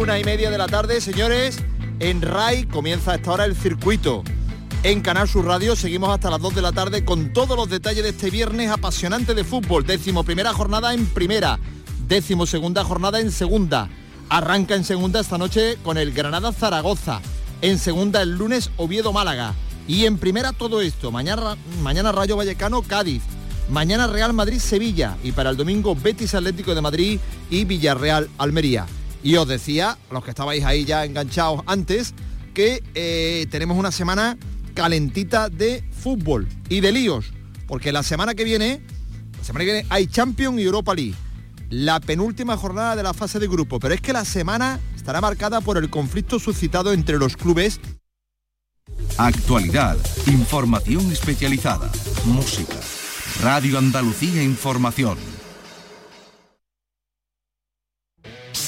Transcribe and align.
Una 0.00 0.18
y 0.18 0.24
media 0.24 0.50
de 0.50 0.56
la 0.56 0.66
tarde, 0.66 0.98
señores, 1.02 1.58
en 1.98 2.22
RAI 2.22 2.64
comienza 2.64 3.12
a 3.12 3.16
esta 3.16 3.32
hora 3.32 3.44
el 3.44 3.54
circuito. 3.54 4.24
En 4.82 5.02
Canal 5.02 5.28
Sur 5.28 5.44
Radio 5.44 5.76
seguimos 5.76 6.08
hasta 6.08 6.30
las 6.30 6.40
2 6.40 6.54
de 6.54 6.62
la 6.62 6.72
tarde 6.72 7.04
con 7.04 7.34
todos 7.34 7.54
los 7.54 7.68
detalles 7.68 8.04
de 8.04 8.08
este 8.08 8.30
viernes 8.30 8.70
apasionante 8.70 9.34
de 9.34 9.44
fútbol. 9.44 9.84
Décimo 9.84 10.24
primera 10.24 10.54
jornada 10.54 10.94
en 10.94 11.04
primera, 11.04 11.58
décimo 12.08 12.46
segunda 12.46 12.82
jornada 12.82 13.20
en 13.20 13.30
segunda. 13.30 13.90
Arranca 14.30 14.74
en 14.74 14.84
segunda 14.84 15.20
esta 15.20 15.36
noche 15.36 15.76
con 15.82 15.98
el 15.98 16.12
Granada 16.12 16.50
Zaragoza. 16.50 17.20
En 17.60 17.78
segunda 17.78 18.22
el 18.22 18.38
lunes 18.38 18.70
Oviedo 18.78 19.12
Málaga. 19.12 19.52
Y 19.86 20.06
en 20.06 20.16
primera 20.16 20.54
todo 20.54 20.80
esto, 20.80 21.10
mañana, 21.10 21.58
mañana 21.82 22.10
Rayo 22.10 22.38
Vallecano 22.38 22.80
Cádiz. 22.80 23.22
Mañana 23.68 24.06
Real 24.06 24.32
Madrid 24.32 24.60
Sevilla 24.60 25.18
y 25.22 25.32
para 25.32 25.50
el 25.50 25.58
domingo 25.58 25.94
Betis 25.94 26.34
Atlético 26.34 26.74
de 26.74 26.80
Madrid 26.80 27.20
y 27.50 27.66
Villarreal 27.66 28.30
Almería. 28.38 28.86
Y 29.22 29.36
os 29.36 29.46
decía, 29.46 29.98
los 30.10 30.24
que 30.24 30.30
estabais 30.30 30.64
ahí 30.64 30.84
ya 30.84 31.04
enganchados 31.04 31.62
antes, 31.66 32.14
que 32.54 32.82
eh, 32.94 33.46
tenemos 33.50 33.78
una 33.78 33.92
semana 33.92 34.36
calentita 34.74 35.48
de 35.48 35.84
fútbol 35.90 36.48
y 36.68 36.80
de 36.80 36.92
líos, 36.92 37.32
porque 37.66 37.92
la 37.92 38.02
semana 38.02 38.34
que 38.34 38.44
viene, 38.44 38.80
la 39.38 39.44
semana 39.44 39.64
que 39.64 39.72
viene 39.72 39.86
hay 39.90 40.06
Champions 40.06 40.58
y 40.58 40.62
Europa 40.62 40.94
League, 40.94 41.14
la 41.68 42.00
penúltima 42.00 42.56
jornada 42.56 42.96
de 42.96 43.02
la 43.02 43.14
fase 43.14 43.38
de 43.38 43.46
grupo, 43.46 43.78
pero 43.78 43.94
es 43.94 44.00
que 44.00 44.12
la 44.12 44.24
semana 44.24 44.80
estará 44.96 45.20
marcada 45.20 45.60
por 45.60 45.78
el 45.78 45.88
conflicto 45.88 46.38
suscitado 46.38 46.92
entre 46.92 47.18
los 47.18 47.36
clubes. 47.36 47.80
Actualidad, 49.18 49.96
información 50.26 51.12
especializada, 51.12 51.90
música, 52.24 52.76
Radio 53.42 53.78
Andalucía 53.78 54.42
Información. 54.42 55.29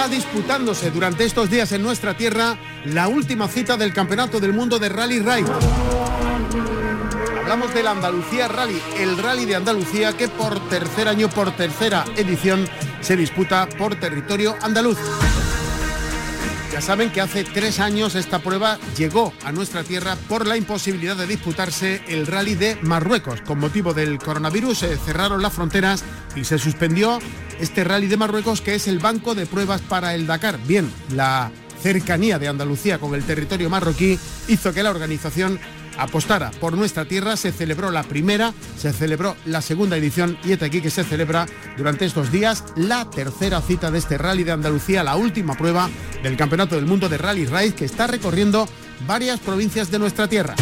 Está 0.00 0.14
disputándose 0.16 0.90
durante 0.90 1.26
estos 1.26 1.50
días 1.50 1.72
en 1.72 1.82
nuestra 1.82 2.16
tierra 2.16 2.56
la 2.86 3.06
última 3.08 3.48
cita 3.48 3.76
del 3.76 3.92
Campeonato 3.92 4.40
del 4.40 4.54
Mundo 4.54 4.78
de 4.78 4.88
Rally 4.88 5.18
Ride. 5.18 5.52
Hablamos 7.42 7.74
del 7.74 7.86
Andalucía 7.86 8.48
Rally, 8.48 8.80
el 8.98 9.18
rally 9.18 9.44
de 9.44 9.56
Andalucía 9.56 10.16
que 10.16 10.28
por 10.28 10.58
tercer 10.70 11.06
año, 11.06 11.28
por 11.28 11.54
tercera 11.54 12.06
edición, 12.16 12.66
se 13.02 13.14
disputa 13.14 13.68
por 13.76 13.94
territorio 13.96 14.56
andaluz. 14.62 14.96
Ya 16.72 16.80
saben 16.80 17.10
que 17.10 17.20
hace 17.20 17.44
tres 17.44 17.78
años 17.78 18.14
esta 18.14 18.38
prueba 18.38 18.78
llegó 18.96 19.34
a 19.44 19.52
nuestra 19.52 19.84
tierra 19.84 20.16
por 20.30 20.46
la 20.46 20.56
imposibilidad 20.56 21.16
de 21.16 21.26
disputarse 21.26 22.02
el 22.08 22.26
rally 22.26 22.54
de 22.54 22.78
Marruecos. 22.80 23.42
Con 23.42 23.58
motivo 23.58 23.92
del 23.92 24.18
coronavirus 24.18 24.78
se 24.78 24.96
cerraron 24.96 25.42
las 25.42 25.52
fronteras 25.52 26.04
y 26.36 26.44
se 26.44 26.58
suspendió 26.58 27.18
este 27.60 27.84
rally 27.84 28.06
de 28.06 28.16
Marruecos 28.16 28.60
que 28.60 28.74
es 28.74 28.88
el 28.88 28.98
banco 28.98 29.34
de 29.34 29.46
pruebas 29.46 29.80
para 29.82 30.14
el 30.14 30.26
Dakar. 30.26 30.58
Bien, 30.66 30.90
la 31.14 31.50
cercanía 31.80 32.38
de 32.38 32.48
Andalucía 32.48 32.98
con 32.98 33.14
el 33.14 33.24
territorio 33.24 33.70
marroquí 33.70 34.18
hizo 34.48 34.72
que 34.72 34.82
la 34.82 34.90
organización 34.90 35.58
apostara 35.98 36.50
por 36.52 36.76
nuestra 36.76 37.04
tierra. 37.04 37.36
Se 37.36 37.52
celebró 37.52 37.90
la 37.90 38.02
primera, 38.02 38.52
se 38.76 38.92
celebró 38.92 39.36
la 39.46 39.62
segunda 39.62 39.96
edición 39.96 40.38
y 40.44 40.52
este 40.52 40.64
aquí 40.66 40.80
que 40.80 40.90
se 40.90 41.04
celebra 41.04 41.46
durante 41.76 42.04
estos 42.04 42.32
días 42.32 42.64
la 42.76 43.08
tercera 43.08 43.60
cita 43.60 43.90
de 43.90 43.98
este 43.98 44.18
rally 44.18 44.44
de 44.44 44.52
Andalucía, 44.52 45.02
la 45.02 45.16
última 45.16 45.56
prueba 45.56 45.88
del 46.22 46.36
Campeonato 46.36 46.76
del 46.76 46.86
Mundo 46.86 47.08
de 47.08 47.18
Rally 47.18 47.46
Raid 47.46 47.74
que 47.74 47.84
está 47.84 48.06
recorriendo 48.06 48.68
varias 49.06 49.40
provincias 49.40 49.90
de 49.90 49.98
nuestra 49.98 50.28
tierra. 50.28 50.54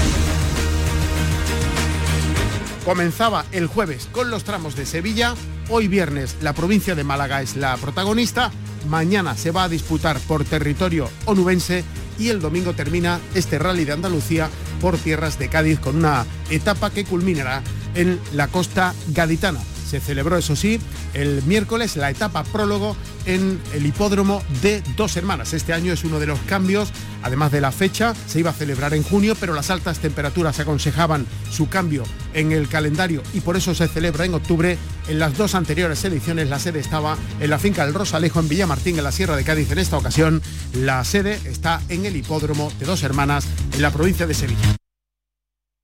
Comenzaba 2.88 3.44
el 3.52 3.66
jueves 3.66 4.08
con 4.12 4.30
los 4.30 4.44
tramos 4.44 4.74
de 4.74 4.86
Sevilla, 4.86 5.34
hoy 5.68 5.88
viernes 5.88 6.36
la 6.40 6.54
provincia 6.54 6.94
de 6.94 7.04
Málaga 7.04 7.42
es 7.42 7.54
la 7.54 7.76
protagonista, 7.76 8.50
mañana 8.88 9.36
se 9.36 9.50
va 9.50 9.64
a 9.64 9.68
disputar 9.68 10.18
por 10.20 10.42
territorio 10.42 11.10
onubense 11.26 11.84
y 12.18 12.30
el 12.30 12.40
domingo 12.40 12.72
termina 12.72 13.20
este 13.34 13.58
rally 13.58 13.84
de 13.84 13.92
Andalucía 13.92 14.48
por 14.80 14.96
tierras 14.96 15.38
de 15.38 15.50
Cádiz 15.50 15.78
con 15.80 15.96
una 15.96 16.24
etapa 16.48 16.88
que 16.88 17.04
culminará 17.04 17.62
en 17.94 18.18
la 18.32 18.48
costa 18.48 18.94
gaditana. 19.08 19.60
Se 19.88 20.00
celebró, 20.00 20.36
eso 20.36 20.54
sí, 20.54 20.78
el 21.14 21.42
miércoles 21.44 21.96
la 21.96 22.10
etapa 22.10 22.44
prólogo 22.44 22.94
en 23.24 23.58
el 23.72 23.86
hipódromo 23.86 24.42
de 24.60 24.82
Dos 24.96 25.16
Hermanas. 25.16 25.54
Este 25.54 25.72
año 25.72 25.94
es 25.94 26.04
uno 26.04 26.20
de 26.20 26.26
los 26.26 26.38
cambios, 26.40 26.90
además 27.22 27.52
de 27.52 27.62
la 27.62 27.72
fecha, 27.72 28.14
se 28.26 28.40
iba 28.40 28.50
a 28.50 28.52
celebrar 28.54 28.92
en 28.92 29.02
junio, 29.02 29.34
pero 29.40 29.54
las 29.54 29.70
altas 29.70 29.98
temperaturas 29.98 30.60
aconsejaban 30.60 31.26
su 31.50 31.70
cambio 31.70 32.04
en 32.34 32.52
el 32.52 32.68
calendario 32.68 33.22
y 33.32 33.40
por 33.40 33.56
eso 33.56 33.74
se 33.74 33.88
celebra 33.88 34.26
en 34.26 34.34
octubre. 34.34 34.76
En 35.08 35.18
las 35.18 35.38
dos 35.38 35.54
anteriores 35.54 36.04
ediciones 36.04 36.50
la 36.50 36.58
sede 36.58 36.80
estaba 36.80 37.16
en 37.40 37.48
la 37.48 37.58
finca 37.58 37.86
del 37.86 37.94
Rosalejo 37.94 38.40
en 38.40 38.48
Villamartín, 38.48 38.98
en 38.98 39.04
la 39.04 39.12
Sierra 39.12 39.36
de 39.36 39.44
Cádiz. 39.44 39.70
En 39.70 39.78
esta 39.78 39.96
ocasión 39.96 40.42
la 40.74 41.02
sede 41.04 41.40
está 41.46 41.80
en 41.88 42.04
el 42.04 42.16
hipódromo 42.16 42.70
de 42.78 42.84
Dos 42.84 43.02
Hermanas, 43.02 43.46
en 43.72 43.80
la 43.80 43.90
provincia 43.90 44.26
de 44.26 44.34
Sevilla. 44.34 44.77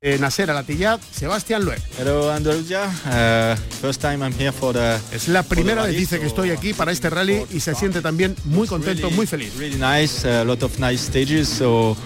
Eh, 0.06 0.18
Nasser 0.18 0.50
Alatillad, 0.50 1.00
Sebastián 1.18 1.64
Loeb. 1.64 1.80
Hello 1.98 2.30
Andalucía, 2.30 2.84
uh, 3.06 3.56
first 3.80 4.02
time 4.02 4.22
I'm 4.22 4.34
here 4.38 4.52
for 4.52 4.74
the, 4.74 4.98
es 5.12 5.28
la 5.28 5.42
primera 5.42 5.84
vez 5.84 5.96
dice 5.96 6.20
que 6.20 6.26
estoy 6.26 6.50
aquí 6.50 6.74
para 6.74 6.92
este 6.92 7.08
rally 7.08 7.46
y 7.50 7.60
se 7.60 7.74
siente 7.74 8.02
también 8.02 8.36
muy 8.44 8.68
contento, 8.68 9.10
muy 9.10 9.26
feliz. 9.26 9.56
Really 9.56 9.80
nice, 9.80 10.28
a 10.28 10.44
lot 10.44 10.62
of 10.62 10.78
nice 10.78 11.06
stages, 11.06 11.48
so 11.48 11.96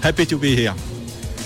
happy 0.00 0.26
to 0.26 0.38
be 0.38 0.54
here. 0.54 0.74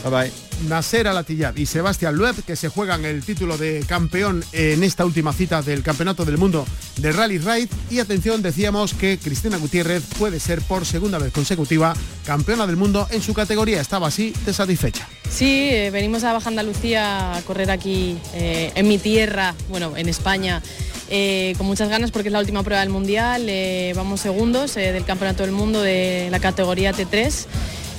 Bye 0.04 0.10
bye. 0.10 0.44
Nasser 0.69 1.09
Alatillad 1.09 1.56
y 1.56 1.66
Sebastián 1.66 2.16
Loeb, 2.16 2.44
que 2.44 2.56
se 2.56 2.69
juegan 2.69 3.04
el 3.04 3.22
título 3.22 3.59
de 3.59 3.84
campeón 3.87 4.44
en 4.53 4.82
esta 4.82 5.04
última 5.04 5.32
cita 5.32 5.62
del 5.62 5.82
Campeonato 5.82 6.25
del 6.25 6.38
Mundo 6.38 6.66
de 6.97 7.12
Rally 7.12 7.38
Ride. 7.38 7.69
Y 7.91 7.98
atención, 7.98 8.42
decíamos 8.42 8.94
que 8.94 9.19
Cristina 9.19 9.56
Gutiérrez 9.59 10.03
puede 10.19 10.41
ser 10.41 10.60
por 10.62 10.87
segunda 10.87 11.19
vez 11.19 11.32
consecutiva 11.32 11.94
campeona 12.25 12.66
del 12.66 12.76
mundo 12.76 13.06
en 13.10 13.22
su 13.22 13.34
categoría. 13.34 13.81
Estaba 13.81 14.09
así 14.09 14.32
de 14.44 14.53
satisfecha. 14.53 15.09
Sí, 15.28 15.69
eh, 15.70 15.91
venimos 15.91 16.25
a 16.25 16.32
Baja 16.32 16.48
Andalucía 16.48 17.36
a 17.36 17.42
correr 17.42 17.71
aquí 17.71 18.16
eh, 18.34 18.72
en 18.75 18.88
mi 18.88 18.98
tierra, 18.98 19.54
bueno, 19.69 19.97
en 19.97 20.09
España. 20.09 20.62
Eh, 21.10 21.54
con 21.59 21.66
muchas 21.66 21.88
ganas 21.91 22.10
porque 22.10 22.28
es 22.28 22.32
la 22.32 22.38
última 22.38 22.62
prueba 22.62 22.81
del 22.81 22.88
Mundial, 22.88 23.47
vamos 23.94 24.21
segundos 24.21 24.75
del 24.75 25.04
Campeonato 25.04 25.42
del 25.42 25.53
Mundo 25.53 25.82
de 25.82 26.28
la 26.31 26.41
categoría 26.41 26.92
T3 26.92 27.47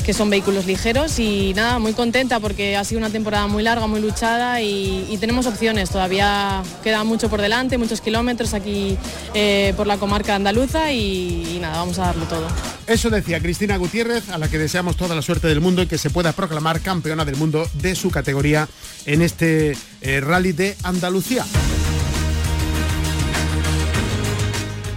que 0.05 0.13
son 0.13 0.29
vehículos 0.29 0.67
ligeros 0.67 1.17
y 1.17 1.53
nada, 1.55 1.79
muy 1.79 1.93
contenta 1.93 2.39
porque 2.39 2.77
ha 2.77 2.83
sido 2.83 2.99
una 2.99 3.09
temporada 3.09 3.47
muy 3.47 3.63
larga, 3.63 3.87
muy 3.87 3.99
luchada 3.99 4.61
y, 4.61 5.17
tenemos 5.19 5.47
opciones. 5.47 5.89
Todavía 5.89 6.61
queda 6.83 7.03
mucho 7.03 7.29
por 7.29 7.41
delante, 7.41 7.77
muchos 7.77 8.01
kilómetros 8.01 8.53
aquí 8.53 8.97
eh, 9.33 9.73
por 9.75 9.87
la 9.87 9.97
comarca 9.97 10.35
andaluza 10.35 10.91
y, 10.91 11.57
nada, 11.59 11.77
vamos 11.77 11.97
a 11.97 12.03
darlo 12.07 12.25
todo. 12.25 12.47
Eso 12.85 13.09
decía 13.09 13.39
Cristina 13.39 13.77
Gutiérrez, 13.77 14.29
a 14.29 14.37
la 14.37 14.47
que 14.47 14.59
deseamos 14.59 14.95
toda 14.95 15.15
la 15.15 15.23
suerte 15.23 15.47
del 15.47 15.61
mundo 15.61 15.81
y 15.81 15.87
que 15.87 15.97
se 15.97 16.11
pueda 16.11 16.33
proclamar 16.33 16.81
campeona 16.81 17.25
del 17.25 17.37
mundo 17.37 17.67
de 17.73 17.95
su 17.95 18.11
categoría 18.11 18.67
en 19.07 19.23
este 19.23 19.75
eh, 20.01 20.21
rally 20.21 20.51
de 20.51 20.75
Andalucía. 20.83 21.45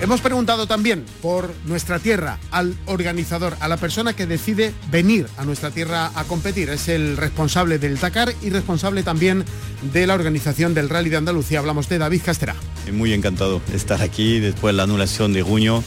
Hemos 0.00 0.20
preguntado 0.20 0.68
también 0.68 1.04
por 1.20 1.52
nuestra 1.64 1.98
tierra 1.98 2.38
al 2.52 2.76
organizador, 2.86 3.56
a 3.58 3.66
la 3.66 3.76
persona 3.78 4.14
que 4.14 4.26
decide 4.26 4.72
venir 4.92 5.26
a 5.36 5.44
nuestra 5.44 5.72
tierra 5.72 6.12
a 6.14 6.22
competir. 6.22 6.70
Es 6.70 6.88
el 6.88 7.16
responsable 7.16 7.80
del 7.80 7.98
Dakar 7.98 8.32
y 8.40 8.50
responsable 8.50 9.02
también 9.02 9.44
de 9.92 10.06
la 10.06 10.14
organización 10.14 10.72
del 10.72 10.88
Rally 10.88 11.10
de 11.10 11.16
Andalucía. 11.16 11.58
Hablamos 11.58 11.88
de 11.88 11.98
David 11.98 12.22
Castera. 12.24 12.54
Muy 12.92 13.12
encantado 13.12 13.60
de 13.68 13.76
estar 13.76 14.00
aquí 14.00 14.38
después 14.38 14.72
de 14.72 14.76
la 14.76 14.84
anulación 14.84 15.32
de 15.32 15.42
junio 15.42 15.82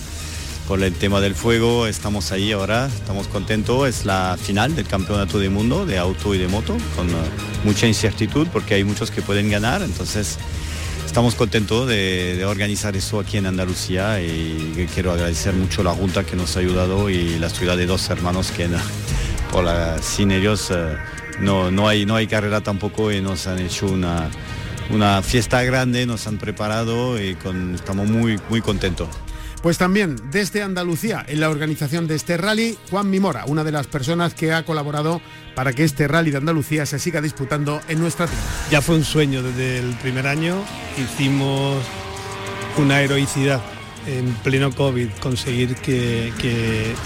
con 0.68 0.84
el 0.84 0.94
tema 0.94 1.22
del 1.22 1.34
fuego. 1.34 1.88
Estamos 1.88 2.34
ahí 2.34 2.52
ahora, 2.52 2.88
estamos 2.88 3.28
contentos. 3.28 3.88
Es 3.88 4.06
la 4.06 4.38
final 4.42 4.76
del 4.76 4.88
Campeonato 4.88 5.40
del 5.40 5.52
Mundo 5.52 5.86
de 5.86 5.98
auto 5.98 6.36
y 6.36 6.38
de 6.38 6.50
moto 6.50 6.76
con 6.98 7.08
mucha 7.64 7.88
incertidumbre 7.88 8.50
porque 8.52 8.74
hay 8.74 8.84
muchos 8.84 9.10
que 9.10 9.22
pueden 9.22 9.50
ganar. 9.50 9.82
Entonces 9.82 10.38
estamos 11.06 11.36
contentos 11.36 11.88
de, 11.88 12.44
organizar 12.46 12.96
eso 12.96 13.20
aquí 13.20 13.38
en 13.38 13.46
Andalucía 13.46 14.22
y 14.22 14.88
quiero 14.94 15.12
agradecer 15.12 15.54
mucho 15.54 15.84
la 15.84 15.92
Junta 15.92 16.24
que 16.24 16.36
nos 16.36 16.56
ha 16.56 16.60
ayudado 16.60 17.10
y 17.10 17.38
la 17.40 17.50
ciudad 17.50 17.78
de 17.78 17.86
dos 17.86 18.10
hermanos 18.10 18.52
que 18.52 18.68
por 19.52 19.64
la, 19.64 20.02
sin 20.02 20.32
ellos 20.32 20.72
eh, 20.72 20.96
no, 21.40 21.72
no, 21.72 21.88
hay, 21.88 22.06
no 22.06 22.16
hay 22.16 22.28
carrera 22.28 22.62
tampoco 22.62 23.12
y 23.12 23.22
nos 23.22 23.48
han 23.48 23.60
hecho 23.60 23.88
una, 23.88 24.30
una 24.90 25.22
fiesta 25.22 25.64
grande, 25.64 26.06
nos 26.06 26.28
han 26.28 26.38
preparado 26.38 27.22
y 27.22 27.38
estamos 27.76 28.08
muy, 28.08 28.40
muy 28.50 28.62
contentos. 28.62 29.08
Pues 29.62 29.78
también 29.78 30.16
desde 30.32 30.64
Andalucía, 30.64 31.24
en 31.28 31.40
la 31.40 31.50
organización 31.50 32.08
de 32.08 32.16
este 32.16 32.36
rally, 32.36 32.78
Juan 32.90 33.12
Mimora, 33.12 33.46
una 33.46 33.64
de 33.64 33.72
las 33.72 33.86
personas 33.86 34.34
que 34.34 34.54
ha 34.54 34.66
colaborado 34.66 35.22
para 35.56 35.72
que 35.72 35.84
este 35.84 36.08
rally 36.08 36.32
de 36.32 36.38
Andalucía 36.38 36.88
se 36.88 36.98
siga 36.98 37.22
disputando 37.22 37.80
en 37.88 38.00
nuestra 38.00 38.26
tierra. 38.26 38.44
Ya 38.72 38.82
fue 38.82 38.96
un 38.96 39.04
sueño 39.04 39.44
desde 39.44 39.78
el 39.78 39.94
primer 40.02 40.26
año, 40.26 40.56
hicimos 40.98 41.78
una 42.78 43.02
heroicidad 43.02 43.62
en 44.08 44.34
pleno 44.44 44.74
COVID, 44.74 45.10
conseguir 45.22 45.76
que, 45.76 46.32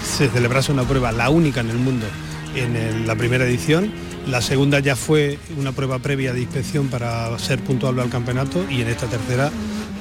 se 0.02 0.28
celebrase 0.30 0.72
una 0.72 0.84
prueba, 0.84 1.12
la 1.12 1.28
única 1.28 1.60
en 1.60 1.68
el 1.68 1.76
mundo, 1.76 2.06
en 2.54 3.06
la 3.06 3.16
primera 3.16 3.44
edición. 3.44 3.92
La 4.26 4.40
segunda 4.40 4.80
ya 4.80 4.96
fue 4.96 5.38
una 5.58 5.72
prueba 5.72 5.98
previa 5.98 6.32
de 6.32 6.40
inspección 6.40 6.88
para 6.88 7.38
ser 7.38 7.58
puntuable 7.60 8.00
al 8.00 8.08
campeonato 8.08 8.64
y 8.70 8.80
en 8.80 8.88
esta 8.88 9.06
tercera 9.06 9.52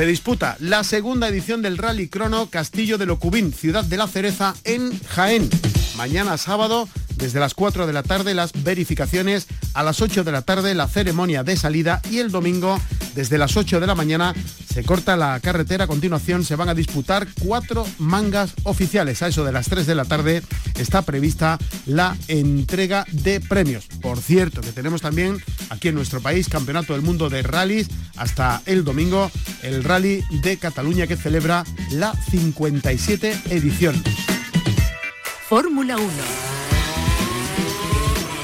Se 0.00 0.06
disputa 0.06 0.56
la 0.60 0.82
segunda 0.82 1.28
edición 1.28 1.60
del 1.60 1.76
Rally 1.76 2.08
Crono 2.08 2.48
Castillo 2.48 2.96
de 2.96 3.04
Locubín, 3.04 3.52
ciudad 3.52 3.84
de 3.84 3.98
la 3.98 4.06
Cereza, 4.06 4.54
en 4.64 4.98
Jaén. 5.08 5.50
Mañana 5.94 6.38
sábado, 6.38 6.88
desde 7.20 7.40
las 7.40 7.54
4 7.54 7.86
de 7.86 7.92
la 7.92 8.02
tarde, 8.02 8.34
las 8.34 8.52
verificaciones, 8.52 9.46
a 9.74 9.82
las 9.82 10.00
8 10.00 10.24
de 10.24 10.32
la 10.32 10.42
tarde, 10.42 10.74
la 10.74 10.88
ceremonia 10.88 11.44
de 11.44 11.56
salida 11.56 12.00
y 12.10 12.18
el 12.18 12.30
domingo, 12.30 12.80
desde 13.14 13.38
las 13.38 13.56
8 13.56 13.80
de 13.80 13.86
la 13.86 13.94
mañana, 13.94 14.34
se 14.72 14.84
corta 14.84 15.16
la 15.16 15.38
carretera. 15.40 15.84
A 15.84 15.86
continuación 15.86 16.44
se 16.44 16.56
van 16.56 16.68
a 16.68 16.74
disputar 16.74 17.26
cuatro 17.40 17.86
mangas 17.98 18.54
oficiales. 18.62 19.22
A 19.22 19.28
eso 19.28 19.44
de 19.44 19.52
las 19.52 19.68
3 19.68 19.86
de 19.86 19.94
la 19.94 20.04
tarde 20.04 20.42
está 20.78 21.02
prevista 21.02 21.58
la 21.86 22.16
entrega 22.28 23.04
de 23.10 23.40
premios. 23.40 23.86
Por 24.00 24.18
cierto, 24.18 24.60
que 24.60 24.72
tenemos 24.72 25.02
también 25.02 25.42
aquí 25.70 25.88
en 25.88 25.94
nuestro 25.94 26.20
país 26.20 26.48
Campeonato 26.48 26.92
del 26.92 27.02
Mundo 27.02 27.28
de 27.28 27.42
Rallys 27.42 27.88
hasta 28.16 28.62
el 28.66 28.84
domingo, 28.84 29.30
el 29.62 29.84
Rally 29.84 30.22
de 30.42 30.56
Cataluña 30.56 31.06
que 31.06 31.16
celebra 31.16 31.64
la 31.90 32.12
57 32.30 33.42
edición. 33.50 34.02
Fórmula 35.48 35.96
1. 35.96 36.06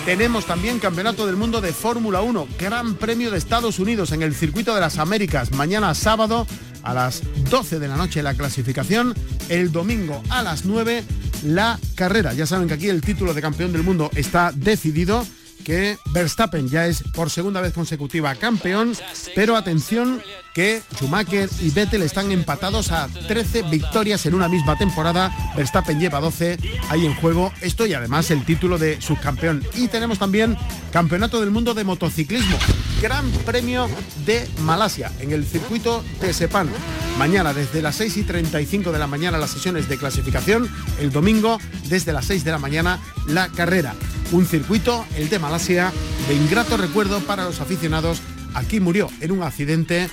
Tenemos 0.06 0.46
también 0.46 0.78
Campeonato 0.78 1.26
del 1.26 1.34
Mundo 1.34 1.60
de 1.60 1.72
Fórmula 1.72 2.22
1, 2.22 2.46
Gran 2.60 2.94
Premio 2.94 3.32
de 3.32 3.38
Estados 3.38 3.80
Unidos 3.80 4.12
en 4.12 4.22
el 4.22 4.36
Circuito 4.36 4.72
de 4.72 4.80
las 4.80 4.98
Américas, 4.98 5.50
mañana 5.50 5.96
sábado 5.96 6.46
a 6.84 6.94
las 6.94 7.24
12 7.50 7.80
de 7.80 7.88
la 7.88 7.96
noche 7.96 8.22
la 8.22 8.34
clasificación, 8.34 9.14
el 9.48 9.72
domingo 9.72 10.22
a 10.30 10.44
las 10.44 10.64
9 10.64 11.02
la 11.42 11.80
carrera. 11.96 12.32
Ya 12.34 12.46
saben 12.46 12.68
que 12.68 12.74
aquí 12.74 12.88
el 12.88 13.00
título 13.00 13.34
de 13.34 13.42
campeón 13.42 13.72
del 13.72 13.82
mundo 13.82 14.08
está 14.14 14.52
decidido 14.54 15.26
que 15.64 15.98
Verstappen 16.12 16.68
ya 16.68 16.86
es 16.86 17.02
por 17.12 17.28
segunda 17.28 17.60
vez 17.60 17.72
consecutiva 17.72 18.32
campeón, 18.36 18.92
pero 19.34 19.56
atención 19.56 20.22
que 20.56 20.80
Schumacher 20.94 21.50
y 21.60 21.68
Vettel 21.68 22.00
están 22.00 22.32
empatados 22.32 22.90
a 22.90 23.08
13 23.08 23.64
victorias 23.64 24.24
en 24.24 24.34
una 24.34 24.48
misma 24.48 24.78
temporada. 24.78 25.30
Verstappen 25.54 26.00
lleva 26.00 26.18
12 26.18 26.56
ahí 26.88 27.04
en 27.04 27.14
juego 27.14 27.52
esto 27.60 27.84
y 27.84 27.92
además 27.92 28.30
el 28.30 28.42
título 28.42 28.78
de 28.78 28.98
subcampeón. 28.98 29.62
Y 29.74 29.88
tenemos 29.88 30.18
también 30.18 30.56
Campeonato 30.94 31.40
del 31.40 31.50
Mundo 31.50 31.74
de 31.74 31.84
Motociclismo, 31.84 32.56
Gran 33.02 33.30
Premio 33.44 33.86
de 34.24 34.48
Malasia 34.62 35.12
en 35.20 35.32
el 35.32 35.44
circuito 35.44 36.02
de 36.22 36.32
Sepang. 36.32 36.70
Mañana 37.18 37.52
desde 37.52 37.82
las 37.82 37.96
6 37.96 38.16
y 38.16 38.22
35 38.22 38.92
de 38.92 38.98
la 38.98 39.06
mañana 39.06 39.36
las 39.36 39.50
sesiones 39.50 39.90
de 39.90 39.98
clasificación, 39.98 40.70
el 40.98 41.12
domingo 41.12 41.60
desde 41.90 42.14
las 42.14 42.24
6 42.24 42.44
de 42.44 42.52
la 42.52 42.58
mañana 42.58 42.98
la 43.28 43.48
carrera. 43.48 43.94
Un 44.32 44.46
circuito, 44.46 45.04
el 45.16 45.28
de 45.28 45.38
Malasia, 45.38 45.92
de 46.28 46.34
ingrato 46.34 46.78
recuerdo 46.78 47.20
para 47.20 47.44
los 47.44 47.60
aficionados. 47.60 48.22
Aquí 48.54 48.80
murió 48.80 49.10
en 49.20 49.32
un 49.32 49.42
accidente 49.42 50.08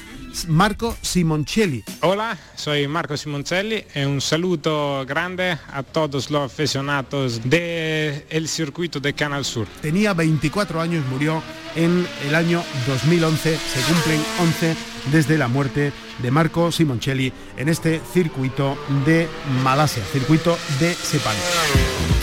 Marco 0.47 0.95
Simoncelli. 1.01 1.83
Hola, 2.01 2.37
soy 2.55 2.87
Marco 2.87 3.15
Simoncelli 3.17 3.83
y 3.95 4.03
un 4.03 4.21
saludo 4.21 5.05
grande 5.05 5.57
a 5.71 5.83
todos 5.83 6.29
los 6.29 6.51
aficionados 6.51 7.41
del 7.43 8.47
circuito 8.47 8.99
de 8.99 9.13
Canal 9.13 9.45
Sur. 9.45 9.67
Tenía 9.81 10.13
24 10.13 10.81
años, 10.81 11.05
murió 11.09 11.41
en 11.75 12.05
el 12.27 12.35
año 12.35 12.63
2011. 12.87 13.57
Se 13.57 13.93
cumplen 13.93 14.21
11 14.39 14.75
desde 15.11 15.37
la 15.37 15.47
muerte 15.47 15.91
de 16.19 16.31
Marco 16.31 16.71
Simoncelli 16.71 17.31
en 17.57 17.69
este 17.69 18.01
circuito 18.13 18.77
de 19.05 19.27
Malasia, 19.63 20.03
circuito 20.11 20.57
de 20.79 20.93
Sepang. 20.93 22.22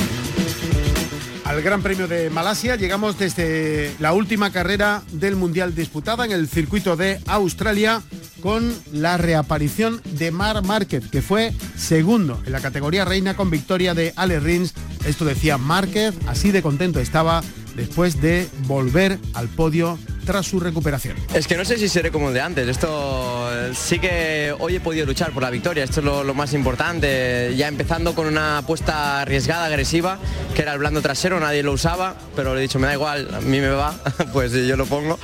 Al 1.51 1.63
Gran 1.63 1.83
Premio 1.83 2.07
de 2.07 2.31
Malasia 2.31 2.77
llegamos 2.77 3.19
desde 3.19 3.93
la 3.99 4.13
última 4.13 4.53
carrera 4.53 5.03
del 5.11 5.35
Mundial 5.35 5.75
disputada 5.75 6.25
en 6.25 6.31
el 6.31 6.47
circuito 6.47 6.97
de 6.97 7.21
Australia 7.27 8.03
con 8.41 8.73
la 8.93 9.17
reaparición 9.17 10.01
de 10.05 10.31
Mar 10.31 10.63
Márquez, 10.63 11.09
que 11.11 11.23
fue 11.23 11.53
segundo 11.77 12.41
en 12.47 12.53
la 12.53 12.61
categoría 12.61 13.05
reina 13.05 13.35
con 13.35 13.51
victoria 13.51 13.95
de 13.95 14.13
Ale 14.15 14.39
Rins. 14.39 14.75
Esto 15.05 15.25
decía 15.25 15.59
Márquez, 15.59 16.15
así 16.29 16.53
de 16.53 16.63
contento 16.63 17.01
estaba 17.01 17.43
después 17.75 18.21
de 18.21 18.49
volver 18.69 19.19
al 19.35 19.49
podio 19.49 19.99
tras 20.25 20.47
su 20.47 20.61
recuperación. 20.61 21.17
Es 21.35 21.47
que 21.47 21.57
no 21.57 21.65
sé 21.65 21.79
si 21.79 21.89
seré 21.89 22.11
como 22.11 22.29
el 22.29 22.35
de 22.35 22.41
antes. 22.41 22.69
Esto 22.69 23.49
sí 23.75 23.99
que 23.99 24.55
hoy 24.59 24.77
he 24.77 24.81
podido 24.81 25.07
luchar 25.07 25.33
por 25.33 25.43
la 25.43 25.51
victoria. 25.51 25.85
Esto 25.85 26.01
es 26.01 26.07
lo, 26.07 26.35
más 26.35 26.53
importante. 26.53 27.55
Ya 27.57 27.69
empezando 27.69 28.15
con 28.15 28.27
una 28.27 28.59
apuesta 28.59 29.21
arriesgada, 29.21 29.67
agresiva, 29.67 30.19
que 30.55 30.63
era 30.63 30.73
el 30.73 30.79
blando 30.79 31.03
trasero, 31.03 31.41
nadie 31.41 31.63
lo 31.63 31.73
usaba, 31.73 32.17
pero 32.37 32.55
le 32.55 32.61
he 32.61 32.63
dicho, 32.63 32.79
me 32.79 32.87
da 32.87 32.95
igual, 32.95 33.35
a 33.35 33.41
mí 33.41 33.61
me 33.61 33.69
va, 33.69 33.95
pues 34.33 34.53
yo 34.53 34.77
lo 34.77 34.87
pongo. 34.87 35.19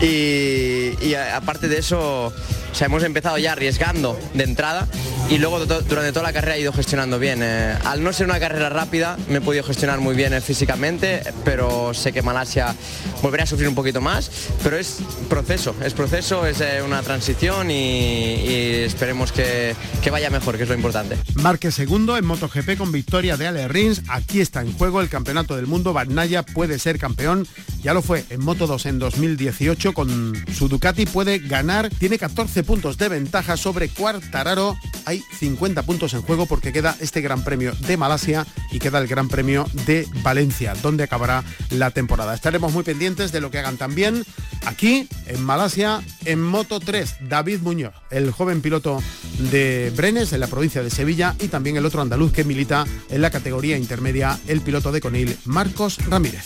Y, 0.00 0.92
y 1.04 1.14
aparte 1.14 1.68
de 1.68 1.78
eso, 1.78 2.32
o 2.76 2.78
sea, 2.78 2.86
hemos 2.86 3.02
empezado 3.04 3.38
ya 3.38 3.52
arriesgando 3.52 4.18
de 4.34 4.44
entrada 4.44 4.86
y 5.30 5.38
luego 5.38 5.64
durante 5.64 6.12
toda 6.12 6.22
la 6.22 6.32
carrera 6.32 6.56
he 6.56 6.60
ido 6.60 6.72
gestionando 6.72 7.18
bien. 7.18 7.40
Eh, 7.42 7.74
al 7.84 8.04
no 8.04 8.12
ser 8.12 8.26
una 8.26 8.38
carrera 8.38 8.68
rápida, 8.68 9.16
me 9.28 9.38
he 9.38 9.40
podido 9.40 9.64
gestionar 9.64 9.98
muy 9.98 10.14
bien 10.14 10.32
eh, 10.34 10.40
físicamente, 10.40 11.22
pero 11.44 11.94
sé 11.94 12.12
que 12.12 12.22
Malasia 12.22 12.74
volverá 13.22 13.44
a 13.44 13.46
sufrir 13.46 13.68
un 13.68 13.74
poquito 13.74 14.00
más, 14.00 14.30
pero 14.62 14.76
es 14.78 14.98
proceso, 15.28 15.74
es 15.82 15.94
proceso, 15.94 16.46
es 16.46 16.60
eh, 16.60 16.82
una 16.84 17.02
transición 17.02 17.70
y, 17.70 18.84
esperemos 18.84 19.32
que, 19.32 19.74
vaya 20.10 20.30
mejor, 20.30 20.56
que 20.56 20.64
es 20.64 20.68
lo 20.68 20.74
importante. 20.74 21.18
Marque 21.34 21.70
segundo 21.70 22.16
en 22.16 22.24
MotoGP 22.24 22.76
con 22.76 22.92
victoria 22.92 23.36
de 23.36 23.46
Ale 23.46 23.68
Rins. 23.68 24.02
Aquí 24.08 24.40
está 24.40 24.62
en 24.62 24.72
juego 24.72 25.00
el 25.00 25.08
campeonato 25.08 25.56
del 25.56 25.66
mundo. 25.66 25.92
Bagnaia 25.92 26.42
puede 26.44 26.78
ser 26.78 26.98
campeón. 26.98 27.46
Ya 27.82 27.94
lo 27.94 28.02
fue 28.02 28.24
en 28.30 28.44
Moto 28.44 28.66
2 28.66 28.86
en 28.86 28.98
2018 28.98 29.92
con 29.92 30.34
su 30.52 30.68
Ducati. 30.68 31.06
Puede 31.06 31.38
ganar. 31.38 31.90
Tiene 31.90 32.18
14 32.18 32.62
puntos 32.64 32.98
de 32.98 33.08
ventaja 33.08 33.56
sobre 33.56 33.88
Quartararo. 33.88 34.76
Hay 35.04 35.22
50 35.38 35.82
puntos 35.82 36.14
en 36.14 36.22
juego 36.22 36.46
porque 36.46 36.72
queda 36.72 36.96
este 37.00 37.20
Gran 37.20 37.44
Premio 37.44 37.72
de 37.86 37.96
Malasia 37.96 38.46
y 38.72 38.78
queda 38.78 38.98
el 38.98 39.06
Gran 39.06 39.28
Premio 39.28 39.66
de 39.86 40.08
Valencia, 40.22 40.74
donde 40.82 41.04
acabará 41.04 41.44
la 41.70 41.90
temporada. 41.90 42.34
Estaremos 42.34 42.72
muy 42.72 42.82
pendientes 42.82 43.32
de 43.32 43.40
lo 43.40 43.50
que 43.50 43.58
hagan 43.58 43.76
también 43.76 44.25
aquí 44.66 45.08
en 45.26 45.42
Malasia 45.42 46.02
en 46.24 46.42
Moto 46.42 46.80
3. 46.80 47.16
David 47.28 47.60
Muñoz, 47.60 47.94
el 48.10 48.30
joven 48.30 48.60
piloto 48.60 49.02
de 49.50 49.92
Brenes 49.96 50.32
en 50.32 50.40
la 50.40 50.48
provincia 50.48 50.82
de 50.82 50.90
Sevilla 50.90 51.34
y 51.40 51.48
también 51.48 51.76
el 51.76 51.86
otro 51.86 52.02
andaluz 52.02 52.32
que 52.32 52.44
milita 52.44 52.84
en 53.08 53.22
la 53.22 53.30
categoría 53.30 53.78
intermedia, 53.78 54.38
el 54.46 54.60
piloto 54.60 54.92
de 54.92 55.00
Conil, 55.00 55.36
Marcos 55.44 55.98
Ramírez. 56.08 56.44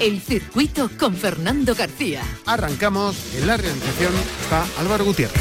El 0.00 0.20
circuito 0.20 0.90
con 0.98 1.16
Fernando 1.16 1.74
García. 1.74 2.22
Arrancamos, 2.44 3.16
en 3.38 3.46
la 3.46 3.56
realización 3.56 4.12
está 4.42 4.66
Álvaro 4.78 5.06
Gutiérrez. 5.06 5.40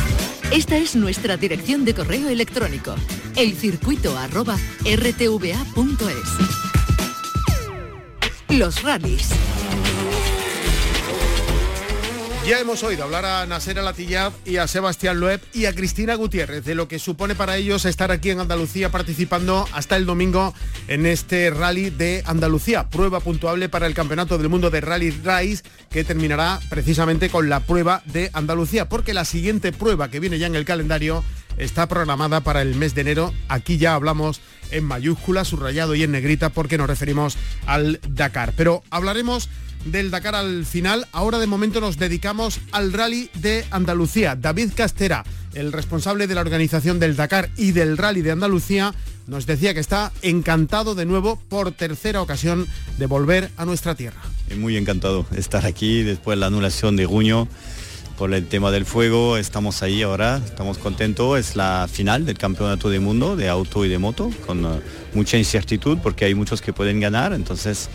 Esta 0.51 0.77
es 0.77 0.95
nuestra 0.95 1.37
dirección 1.37 1.85
de 1.85 1.93
correo 1.93 2.29
electrónico, 2.29 2.95
elcircuito.rtva.es. 3.35 6.29
Los 8.49 8.83
rallies. 8.83 9.29
Ya 12.47 12.59
hemos 12.59 12.83
oído 12.83 13.03
hablar 13.03 13.25
a 13.25 13.43
Nasser 13.47 13.79
Alatillad 13.79 14.31
y 14.45 14.57
a 14.57 14.67
Sebastián 14.67 15.19
Loeb 15.19 15.41
y 15.51 15.65
a 15.65 15.73
Cristina 15.73 16.13
Gutiérrez 16.13 16.63
de 16.63 16.75
lo 16.75 16.87
que 16.87 16.99
supone 16.99 17.33
para 17.33 17.57
ellos 17.57 17.85
estar 17.85 18.11
aquí 18.11 18.29
en 18.29 18.39
Andalucía 18.39 18.91
participando 18.91 19.67
hasta 19.73 19.95
el 19.95 20.05
domingo 20.05 20.53
en 20.87 21.07
este 21.07 21.49
rally 21.49 21.89
de 21.89 22.21
Andalucía, 22.27 22.87
prueba 22.87 23.19
puntuable 23.19 23.67
para 23.67 23.87
el 23.87 23.95
Campeonato 23.95 24.37
del 24.37 24.49
Mundo 24.49 24.69
de 24.69 24.79
Rally 24.79 25.09
Race 25.23 25.63
que 25.89 26.03
terminará 26.03 26.59
precisamente 26.69 27.31
con 27.31 27.49
la 27.49 27.61
prueba 27.61 28.03
de 28.05 28.29
Andalucía, 28.33 28.89
porque 28.89 29.15
la 29.15 29.25
siguiente 29.25 29.71
prueba 29.71 30.11
que 30.11 30.19
viene 30.19 30.37
ya 30.37 30.45
en 30.45 30.55
el 30.55 30.65
calendario 30.65 31.23
está 31.57 31.87
programada 31.87 32.41
para 32.41 32.61
el 32.61 32.75
mes 32.75 32.93
de 32.93 33.01
enero. 33.01 33.33
Aquí 33.49 33.79
ya 33.79 33.95
hablamos 33.95 34.39
en 34.69 34.83
mayúscula, 34.83 35.45
subrayado 35.45 35.95
y 35.95 36.03
en 36.03 36.11
negrita 36.11 36.49
porque 36.49 36.77
nos 36.77 36.87
referimos 36.87 37.37
al 37.65 37.99
Dakar. 38.07 38.53
Pero 38.55 38.83
hablaremos 38.91 39.49
del 39.85 40.11
Dakar 40.11 40.35
al 40.35 40.65
final. 40.65 41.07
Ahora 41.11 41.39
de 41.39 41.47
momento 41.47 41.79
nos 41.79 41.97
dedicamos 41.97 42.59
al 42.71 42.91
rally 42.91 43.29
de 43.35 43.65
Andalucía. 43.71 44.35
David 44.35 44.71
Castera, 44.75 45.23
el 45.53 45.71
responsable 45.71 46.27
de 46.27 46.35
la 46.35 46.41
organización 46.41 46.99
del 46.99 47.15
Dakar 47.15 47.49
y 47.55 47.71
del 47.71 47.97
rally 47.97 48.21
de 48.21 48.31
Andalucía, 48.31 48.93
nos 49.27 49.45
decía 49.45 49.73
que 49.73 49.79
está 49.79 50.11
encantado 50.21 50.95
de 50.95 51.05
nuevo 51.05 51.39
por 51.49 51.71
tercera 51.71 52.21
ocasión 52.21 52.67
de 52.97 53.05
volver 53.05 53.49
a 53.57 53.65
nuestra 53.65 53.95
tierra. 53.95 54.21
Muy 54.57 54.77
encantado 54.77 55.25
de 55.31 55.39
estar 55.39 55.65
aquí 55.65 56.03
después 56.03 56.35
de 56.35 56.41
la 56.41 56.47
anulación 56.47 56.95
de 56.95 57.05
junio 57.05 57.47
por 58.17 58.33
el 58.33 58.47
tema 58.47 58.71
del 58.71 58.85
fuego. 58.85 59.37
Estamos 59.37 59.81
ahí 59.83 60.01
ahora, 60.01 60.41
estamos 60.45 60.77
contentos. 60.77 61.39
Es 61.39 61.55
la 61.55 61.87
final 61.91 62.25
del 62.25 62.37
campeonato 62.37 62.89
del 62.89 63.01
mundo 63.01 63.35
de 63.35 63.49
auto 63.49 63.85
y 63.85 63.89
de 63.89 63.97
moto, 63.97 64.29
con 64.45 64.65
uh, 64.65 64.79
mucha 65.13 65.37
incertidumbre 65.37 66.01
porque 66.01 66.25
hay 66.25 66.35
muchos 66.35 66.61
que 66.61 66.73
pueden 66.73 66.99
ganar. 66.99 67.33
Entonces 67.33 67.89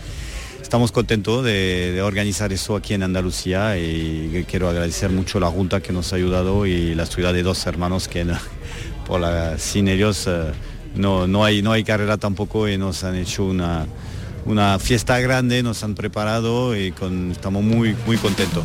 estamos 0.71 0.93
contentos 0.93 1.43
de, 1.43 2.01
organizar 2.01 2.53
eso 2.53 2.77
aquí 2.77 2.93
en 2.93 3.03
Andalucía 3.03 3.77
y 3.77 4.45
quiero 4.49 4.69
agradecer 4.69 5.09
mucho 5.09 5.37
la 5.37 5.47
Junta 5.47 5.81
que 5.81 5.91
nos 5.91 6.13
ha 6.13 6.15
ayudado 6.15 6.65
y 6.65 6.95
la 6.95 7.05
ciudad 7.05 7.33
de 7.33 7.43
dos 7.43 7.65
hermanos 7.65 8.07
que 8.07 8.25
por 9.05 9.19
la, 9.19 9.57
sin 9.57 9.89
ellos 9.89 10.27
uh, 10.27 10.53
no, 10.95 11.27
no, 11.27 11.43
hay, 11.43 11.61
no 11.61 11.73
hay 11.73 11.83
carrera 11.83 12.15
tampoco 12.15 12.69
y 12.69 12.77
nos 12.77 13.03
han 13.03 13.17
hecho 13.17 13.43
una, 13.43 13.85
una 14.45 14.79
fiesta 14.79 15.19
grande, 15.19 15.61
nos 15.61 15.83
han 15.83 15.93
preparado 15.93 16.73
y 16.73 16.93
con, 16.93 17.31
estamos 17.31 17.63
muy, 17.63 17.93
muy 18.05 18.15
contentos. 18.15 18.63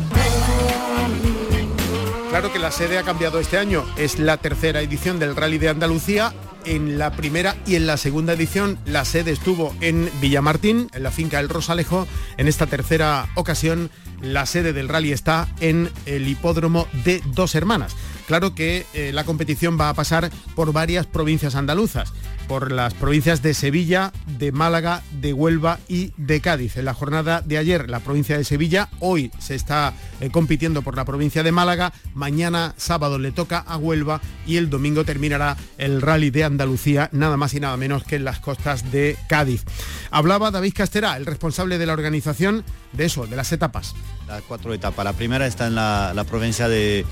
Claro 2.29 2.53
que 2.53 2.59
la 2.59 2.71
sede 2.71 2.99
ha 2.99 3.03
cambiado 3.03 3.37
este 3.41 3.57
año. 3.57 3.83
Es 3.97 4.17
la 4.17 4.37
tercera 4.37 4.79
edición 4.79 5.19
del 5.19 5.35
Rally 5.35 5.57
de 5.57 5.67
Andalucía. 5.67 6.33
En 6.67 6.99
la 6.99 7.11
primera 7.11 7.55
y 7.65 7.75
en 7.75 7.87
la 7.87 7.95
segunda 7.95 8.33
edición 8.33 8.77
la 8.85 9.05
sede 9.05 9.31
estuvo 9.31 9.73
en 9.79 10.11
Villamartín, 10.19 10.89
en 10.93 11.01
la 11.01 11.11
finca 11.11 11.39
El 11.39 11.47
Rosalejo. 11.47 12.05
En 12.35 12.49
esta 12.49 12.67
tercera 12.67 13.29
ocasión 13.35 13.89
la 14.21 14.45
sede 14.45 14.73
del 14.73 14.89
rally 14.89 15.13
está 15.13 15.47
en 15.61 15.89
el 16.05 16.27
hipódromo 16.27 16.85
de 17.05 17.21
Dos 17.33 17.55
Hermanas. 17.55 17.95
Claro 18.27 18.53
que 18.53 18.85
eh, 18.93 19.11
la 19.13 19.23
competición 19.23 19.79
va 19.79 19.89
a 19.89 19.93
pasar 19.95 20.29
por 20.53 20.73
varias 20.73 21.07
provincias 21.07 21.55
andaluzas 21.55 22.13
por 22.47 22.71
las 22.71 22.93
provincias 22.93 23.41
de 23.41 23.53
Sevilla, 23.53 24.11
de 24.25 24.51
Málaga, 24.51 25.03
de 25.11 25.33
Huelva 25.33 25.79
y 25.87 26.13
de 26.17 26.39
Cádiz. 26.41 26.77
En 26.77 26.85
la 26.85 26.93
jornada 26.93 27.41
de 27.41 27.57
ayer, 27.57 27.89
la 27.89 27.99
provincia 27.99 28.37
de 28.37 28.43
Sevilla, 28.43 28.89
hoy 28.99 29.31
se 29.37 29.55
está 29.55 29.93
eh, 30.21 30.29
compitiendo 30.29 30.81
por 30.81 30.95
la 30.95 31.05
provincia 31.05 31.43
de 31.43 31.51
Málaga, 31.51 31.93
mañana 32.13 32.73
sábado 32.77 33.19
le 33.19 33.31
toca 33.31 33.59
a 33.59 33.77
Huelva 33.77 34.21
y 34.45 34.57
el 34.57 34.69
domingo 34.69 35.03
terminará 35.03 35.57
el 35.77 36.01
rally 36.01 36.29
de 36.29 36.45
Andalucía, 36.45 37.09
nada 37.11 37.37
más 37.37 37.53
y 37.53 37.59
nada 37.59 37.75
menos 37.77 38.03
que 38.03 38.15
en 38.15 38.23
las 38.23 38.39
costas 38.39 38.91
de 38.91 39.17
Cádiz. 39.27 39.63
Hablaba 40.09 40.51
David 40.51 40.73
Castera, 40.75 41.17
el 41.17 41.25
responsable 41.25 41.77
de 41.77 41.85
la 41.85 41.93
organización, 41.93 42.63
de 42.93 43.05
eso, 43.05 43.27
de 43.27 43.35
las 43.35 43.51
etapas. 43.51 43.93
Las 44.27 44.41
cuatro 44.43 44.73
etapas. 44.73 45.05
La 45.05 45.13
primera 45.13 45.47
está 45.47 45.67
en 45.67 45.75
la, 45.75 46.13
la 46.13 46.23
provincia 46.23 46.67
de 46.67 47.05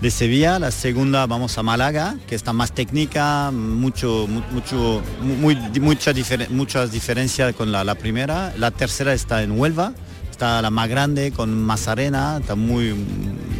de 0.00 0.10
Sevilla, 0.10 0.58
la 0.58 0.70
segunda 0.70 1.26
vamos 1.26 1.56
a 1.56 1.62
Málaga, 1.62 2.16
que 2.26 2.34
está 2.34 2.52
más 2.52 2.72
técnica, 2.72 3.50
mucho, 3.50 4.26
mucho, 4.52 5.02
muchas 5.80 6.92
diferencias 6.92 7.54
con 7.54 7.72
la, 7.72 7.94
primera. 7.94 8.52
La 8.58 8.70
tercera 8.70 9.14
está 9.14 9.42
en 9.42 9.58
Huelva, 9.58 9.94
está 10.30 10.60
la 10.60 10.70
más 10.70 10.88
grande, 10.88 11.32
con 11.32 11.62
más 11.62 11.88
arena, 11.88 12.38
está 12.40 12.54
muy, 12.54 12.94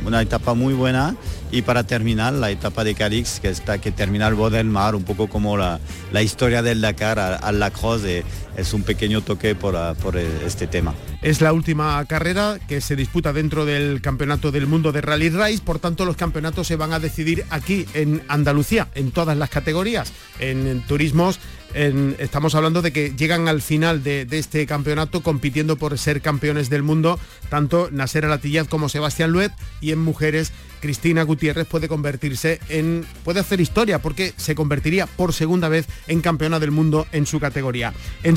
una 0.05 0.21
etapa 0.21 0.55
muy 0.55 0.75
buena. 0.75 1.17
Y 1.51 1.63
para 1.63 1.85
terminar, 1.85 2.35
la 2.35 2.51
etapa 2.51 2.85
de 2.85 2.95
Cadix, 2.95 3.41
que 3.41 3.49
está 3.49 3.79
que 3.79 3.93
termina 3.93 4.27
el 4.29 4.35
borde 4.35 4.59
del 4.59 4.67
mar, 4.67 4.95
un 4.95 5.05
poco 5.05 5.29
como 5.29 5.57
la, 5.57 5.81
la 6.13 6.23
historia 6.23 6.61
del 6.61 6.81
Dakar 6.83 7.19
al, 7.19 7.39
al 7.41 7.61
Lacrosse, 7.61 8.25
es 8.57 8.73
un 8.73 8.83
pequeño 8.83 9.23
toque 9.23 9.55
por, 9.55 9.77
por 9.97 10.17
este 10.17 10.67
tema. 10.67 10.95
Es 11.23 11.41
la 11.41 11.53
última 11.53 12.05
carrera 12.07 12.59
que 12.69 12.81
se 12.81 12.97
disputa 12.97 13.33
dentro 13.33 13.65
del 13.65 14.01
Campeonato 14.01 14.51
del 14.51 14.67
Mundo 14.67 14.93
de 14.93 15.01
Rally 15.01 15.31
Race, 15.31 15.61
por 15.65 15.79
tanto 15.79 16.05
los 16.05 16.17
campeonatos 16.17 16.67
se 16.67 16.77
van 16.77 16.93
a 16.93 16.99
decidir 16.99 17.45
aquí 17.51 17.87
en 17.95 18.23
Andalucía, 18.29 18.89
en 18.95 19.11
todas 19.11 19.37
las 19.37 19.51
categorías, 19.51 20.13
en, 20.39 20.67
en 20.67 20.81
turismos. 20.87 21.39
En, 21.75 22.17
estamos 22.19 22.55
hablando 22.55 22.81
de 22.81 22.91
que 22.91 23.13
llegan 23.17 23.49
al 23.49 23.61
final 23.61 24.03
de, 24.03 24.27
este 24.31 24.65
campeonato 24.67 25.23
compitiendo 25.23 25.77
por 25.77 25.99
ser 25.99 26.23
campeones 26.23 26.71
del 26.71 26.83
mundo, 26.83 27.19
tanto 27.51 27.91
Nasser 27.91 28.25
Alatillad 28.25 28.67
como 28.67 28.89
Sebastián 28.89 29.31
Luet, 29.31 29.53
y 29.83 29.93
en 29.93 29.99
mujeres 29.99 30.53
Cristina 30.81 31.23
Gutiérrez 31.23 31.67
puede 31.67 31.89
convertirse 31.89 32.61
en, 32.69 33.05
puede 33.25 33.41
hacer 33.41 33.61
historia 33.61 34.01
porque 34.01 34.33
se 34.37 34.55
convertiría 34.55 35.07
por 35.07 35.33
segunda 35.33 35.69
vez 35.69 35.87
en 36.07 36.21
campeona 36.21 36.61
del 36.61 36.71
mundo 36.71 37.07
en 37.13 37.27
su 37.27 37.41
categoría. 37.41 37.93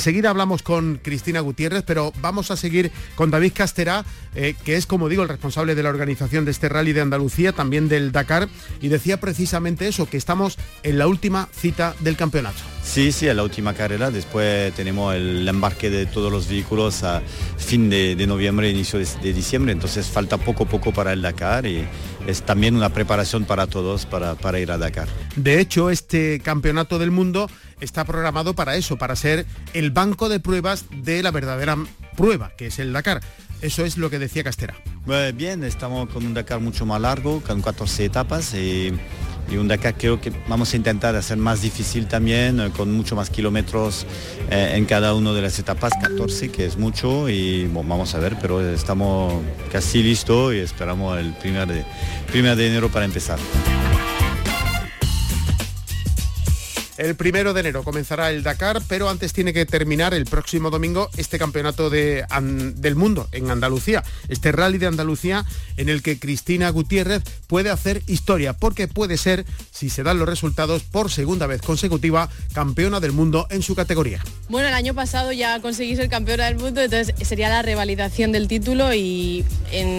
Enseguida 0.09 0.31
hablamos 0.31 0.63
con 0.63 0.99
Cristina 1.03 1.39
Gutiérrez, 1.39 1.83
pero 1.85 2.11
vamos 2.19 2.49
a 2.49 2.57
seguir 2.57 2.91
con 3.13 3.29
David 3.29 3.51
Castera, 3.53 4.03
eh, 4.33 4.55
que 4.65 4.75
es, 4.75 4.87
como 4.87 5.07
digo, 5.07 5.21
el 5.21 5.29
responsable 5.29 5.75
de 5.75 5.83
la 5.83 5.89
organización 5.89 6.45
de 6.45 6.51
este 6.51 6.67
rally 6.67 6.93
de 6.93 7.01
Andalucía, 7.01 7.51
también 7.51 7.87
del 7.89 8.11
Dakar, 8.11 8.49
y 8.81 8.87
decía 8.87 9.19
precisamente 9.19 9.87
eso, 9.87 10.09
que 10.09 10.17
estamos 10.17 10.57
en 10.81 10.97
la 10.97 11.05
última 11.05 11.47
cita 11.51 11.93
del 11.99 12.17
campeonato. 12.17 12.57
Sí, 12.81 13.11
sí, 13.11 13.27
en 13.27 13.37
la 13.37 13.43
última 13.43 13.75
carrera. 13.75 14.09
Después 14.09 14.73
tenemos 14.73 15.13
el 15.13 15.47
embarque 15.47 15.91
de 15.91 16.07
todos 16.07 16.31
los 16.31 16.49
vehículos 16.49 17.03
a 17.03 17.21
fin 17.57 17.87
de, 17.91 18.15
de 18.15 18.25
noviembre, 18.25 18.67
inicio 18.67 18.97
de, 18.97 19.07
de, 19.21 19.31
diciembre. 19.31 19.73
Entonces 19.73 20.07
falta 20.07 20.37
poco 20.37 20.65
poco 20.65 20.91
para 20.91 21.13
el 21.13 21.21
Dakar 21.21 21.67
y 21.67 21.87
es 22.25 22.41
también 22.41 22.75
una 22.75 22.89
preparación 22.89 23.45
para 23.45 23.67
todos 23.67 24.07
para, 24.07 24.33
para 24.33 24.59
ir 24.59 24.71
a 24.71 24.79
Dakar. 24.79 25.07
De 25.35 25.59
hecho, 25.59 25.91
este 25.91 26.39
campeonato 26.39 26.97
del 26.97 27.11
mundo 27.11 27.47
está 27.79 28.05
programado 28.05 28.53
para 28.53 28.75
eso, 28.75 28.97
para 28.97 29.15
ser 29.15 29.45
el 29.73 29.91
banco 29.91 30.29
de 30.29 30.39
pruebas 30.39 30.85
de 30.91 31.23
la 31.23 31.31
verdadera 31.31 31.77
prueba, 32.15 32.51
que 32.57 32.67
es 32.67 32.79
el 32.79 32.93
Dakar. 32.93 33.21
Eso 33.61 33.83
es 33.83 33.97
lo 33.97 34.09
que 34.09 34.19
decía 34.19 34.43
Castera. 34.43 34.75
Bien, 35.35 35.63
estamos 35.63 36.09
con 36.09 36.25
un 36.25 36.33
Dakar 36.33 36.59
mucho 36.59 36.85
más 36.85 37.01
largo, 37.01 37.41
con 37.41 37.61
14 37.61 38.05
etapas 38.05 38.53
y 38.53 38.93
un 39.57 39.67
Dakar 39.67 39.95
creo 39.95 40.21
que 40.21 40.31
vamos 40.47 40.73
a 40.73 40.77
intentar 40.77 41.15
hacer 41.15 41.37
más 41.37 41.61
difícil 41.61 42.07
también, 42.07 42.59
eh, 42.59 42.71
con 42.75 42.91
mucho 42.91 43.15
más 43.15 43.29
kilómetros 43.29 44.05
eh, 44.49 44.73
en 44.75 44.85
cada 44.85 45.13
una 45.13 45.33
de 45.33 45.41
las 45.41 45.57
etapas, 45.57 45.93
14, 46.01 46.51
que 46.51 46.65
es 46.65 46.77
mucho, 46.77 47.29
y 47.29 47.67
vamos 47.67 48.13
a 48.13 48.19
ver, 48.19 48.37
pero 48.41 48.61
estamos 48.61 49.33
casi 49.71 50.03
listos 50.03 50.53
y 50.53 50.59
esperamos 50.59 51.17
el 51.17 51.33
primer 51.33 51.85
primer 52.31 52.55
de 52.55 52.67
enero 52.67 52.89
para 52.89 53.05
empezar. 53.05 53.39
El 56.99 57.15
primero 57.15 57.53
de 57.53 57.61
enero 57.61 57.85
comenzará 57.85 58.29
el 58.29 58.43
Dakar, 58.43 58.81
pero 58.89 59.09
antes 59.09 59.31
tiene 59.31 59.53
que 59.53 59.65
terminar 59.65 60.13
el 60.13 60.25
próximo 60.25 60.69
domingo 60.69 61.09
este 61.15 61.39
campeonato 61.39 61.89
de, 61.89 62.25
del 62.41 62.95
mundo 62.97 63.29
en 63.31 63.49
Andalucía, 63.49 64.03
este 64.27 64.51
rally 64.51 64.79
de 64.79 64.87
Andalucía 64.87 65.45
en 65.77 65.87
el 65.87 66.01
que 66.01 66.19
Cristina 66.19 66.69
Gutiérrez 66.69 67.23
puede 67.47 67.69
hacer 67.69 68.03
historia, 68.07 68.51
porque 68.51 68.89
puede 68.89 69.15
ser, 69.15 69.45
si 69.71 69.89
se 69.89 70.03
dan 70.03 70.19
los 70.19 70.27
resultados, 70.27 70.83
por 70.83 71.09
segunda 71.09 71.47
vez 71.47 71.61
consecutiva, 71.61 72.27
campeona 72.51 72.99
del 72.99 73.13
mundo 73.13 73.47
en 73.49 73.61
su 73.61 73.75
categoría. 73.75 74.21
Bueno, 74.49 74.67
el 74.67 74.73
año 74.73 74.93
pasado 74.93 75.31
ya 75.31 75.61
conseguí 75.61 75.95
ser 75.95 76.09
campeona 76.09 76.47
del 76.47 76.57
mundo, 76.57 76.81
entonces 76.81 77.15
sería 77.25 77.47
la 77.47 77.61
revalidación 77.61 78.33
del 78.33 78.49
título 78.49 78.93
y 78.93 79.45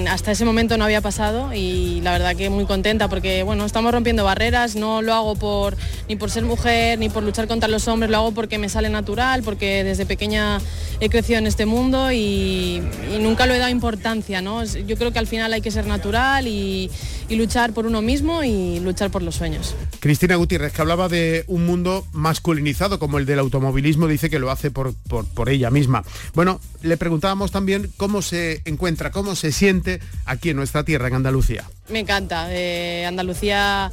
hasta 0.06 0.32
ese 0.32 0.44
momento 0.44 0.76
no 0.76 0.84
había 0.84 1.00
pasado 1.00 1.54
y 1.54 2.02
la 2.02 2.12
verdad 2.12 2.36
que 2.36 2.50
muy 2.50 2.66
contenta 2.66 3.08
porque 3.08 3.42
bueno, 3.42 3.64
estamos 3.64 3.90
rompiendo 3.90 4.22
barreras, 4.22 4.76
no 4.76 5.00
lo 5.00 5.14
hago 5.14 5.34
por 5.34 5.78
ni 6.10 6.16
por 6.16 6.28
ser 6.28 6.44
mujer 6.44 6.98
ni 6.98 7.08
por 7.08 7.22
luchar 7.22 7.46
contra 7.46 7.68
los 7.68 7.86
hombres, 7.86 8.10
lo 8.10 8.16
hago 8.16 8.32
porque 8.32 8.58
me 8.58 8.68
sale 8.68 8.90
natural, 8.90 9.44
porque 9.44 9.84
desde 9.84 10.06
pequeña 10.06 10.58
he 10.98 11.08
crecido 11.08 11.38
en 11.38 11.46
este 11.46 11.66
mundo 11.66 12.10
y, 12.10 12.82
y 13.14 13.18
nunca 13.20 13.46
lo 13.46 13.54
he 13.54 13.58
dado 13.58 13.70
importancia, 13.70 14.42
¿no? 14.42 14.64
Yo 14.64 14.96
creo 14.96 15.12
que 15.12 15.20
al 15.20 15.28
final 15.28 15.52
hay 15.52 15.60
que 15.60 15.70
ser 15.70 15.86
natural 15.86 16.48
y, 16.48 16.90
y, 17.28 17.36
luchar 17.36 17.72
por 17.72 17.86
uno 17.86 18.02
mismo 18.02 18.42
y 18.42 18.80
luchar 18.80 19.12
por 19.12 19.22
los 19.22 19.36
sueños. 19.36 19.76
Cristina 20.00 20.34
Gutiérrez, 20.34 20.72
que 20.72 20.82
hablaba 20.82 21.08
de 21.08 21.44
un 21.46 21.64
mundo 21.64 22.04
masculinizado 22.10 22.98
como 22.98 23.18
el 23.18 23.24
del 23.24 23.38
automovilismo, 23.38 24.08
dice 24.08 24.28
que 24.30 24.40
lo 24.40 24.50
hace 24.50 24.72
por, 24.72 24.92
por, 25.06 25.26
por 25.26 25.48
ella 25.48 25.70
misma. 25.70 26.02
Bueno, 26.34 26.60
le 26.82 26.96
preguntábamos 26.96 27.52
también 27.52 27.88
cómo 27.96 28.20
se 28.20 28.62
encuentra, 28.64 29.12
cómo 29.12 29.36
se 29.36 29.52
siente 29.52 30.00
aquí 30.24 30.50
en 30.50 30.56
nuestra 30.56 30.82
tierra, 30.82 31.06
en 31.06 31.14
Andalucía. 31.14 31.70
Me 31.88 32.00
encanta, 32.00 32.48
eh, 32.50 33.06
Andalucía 33.06 33.92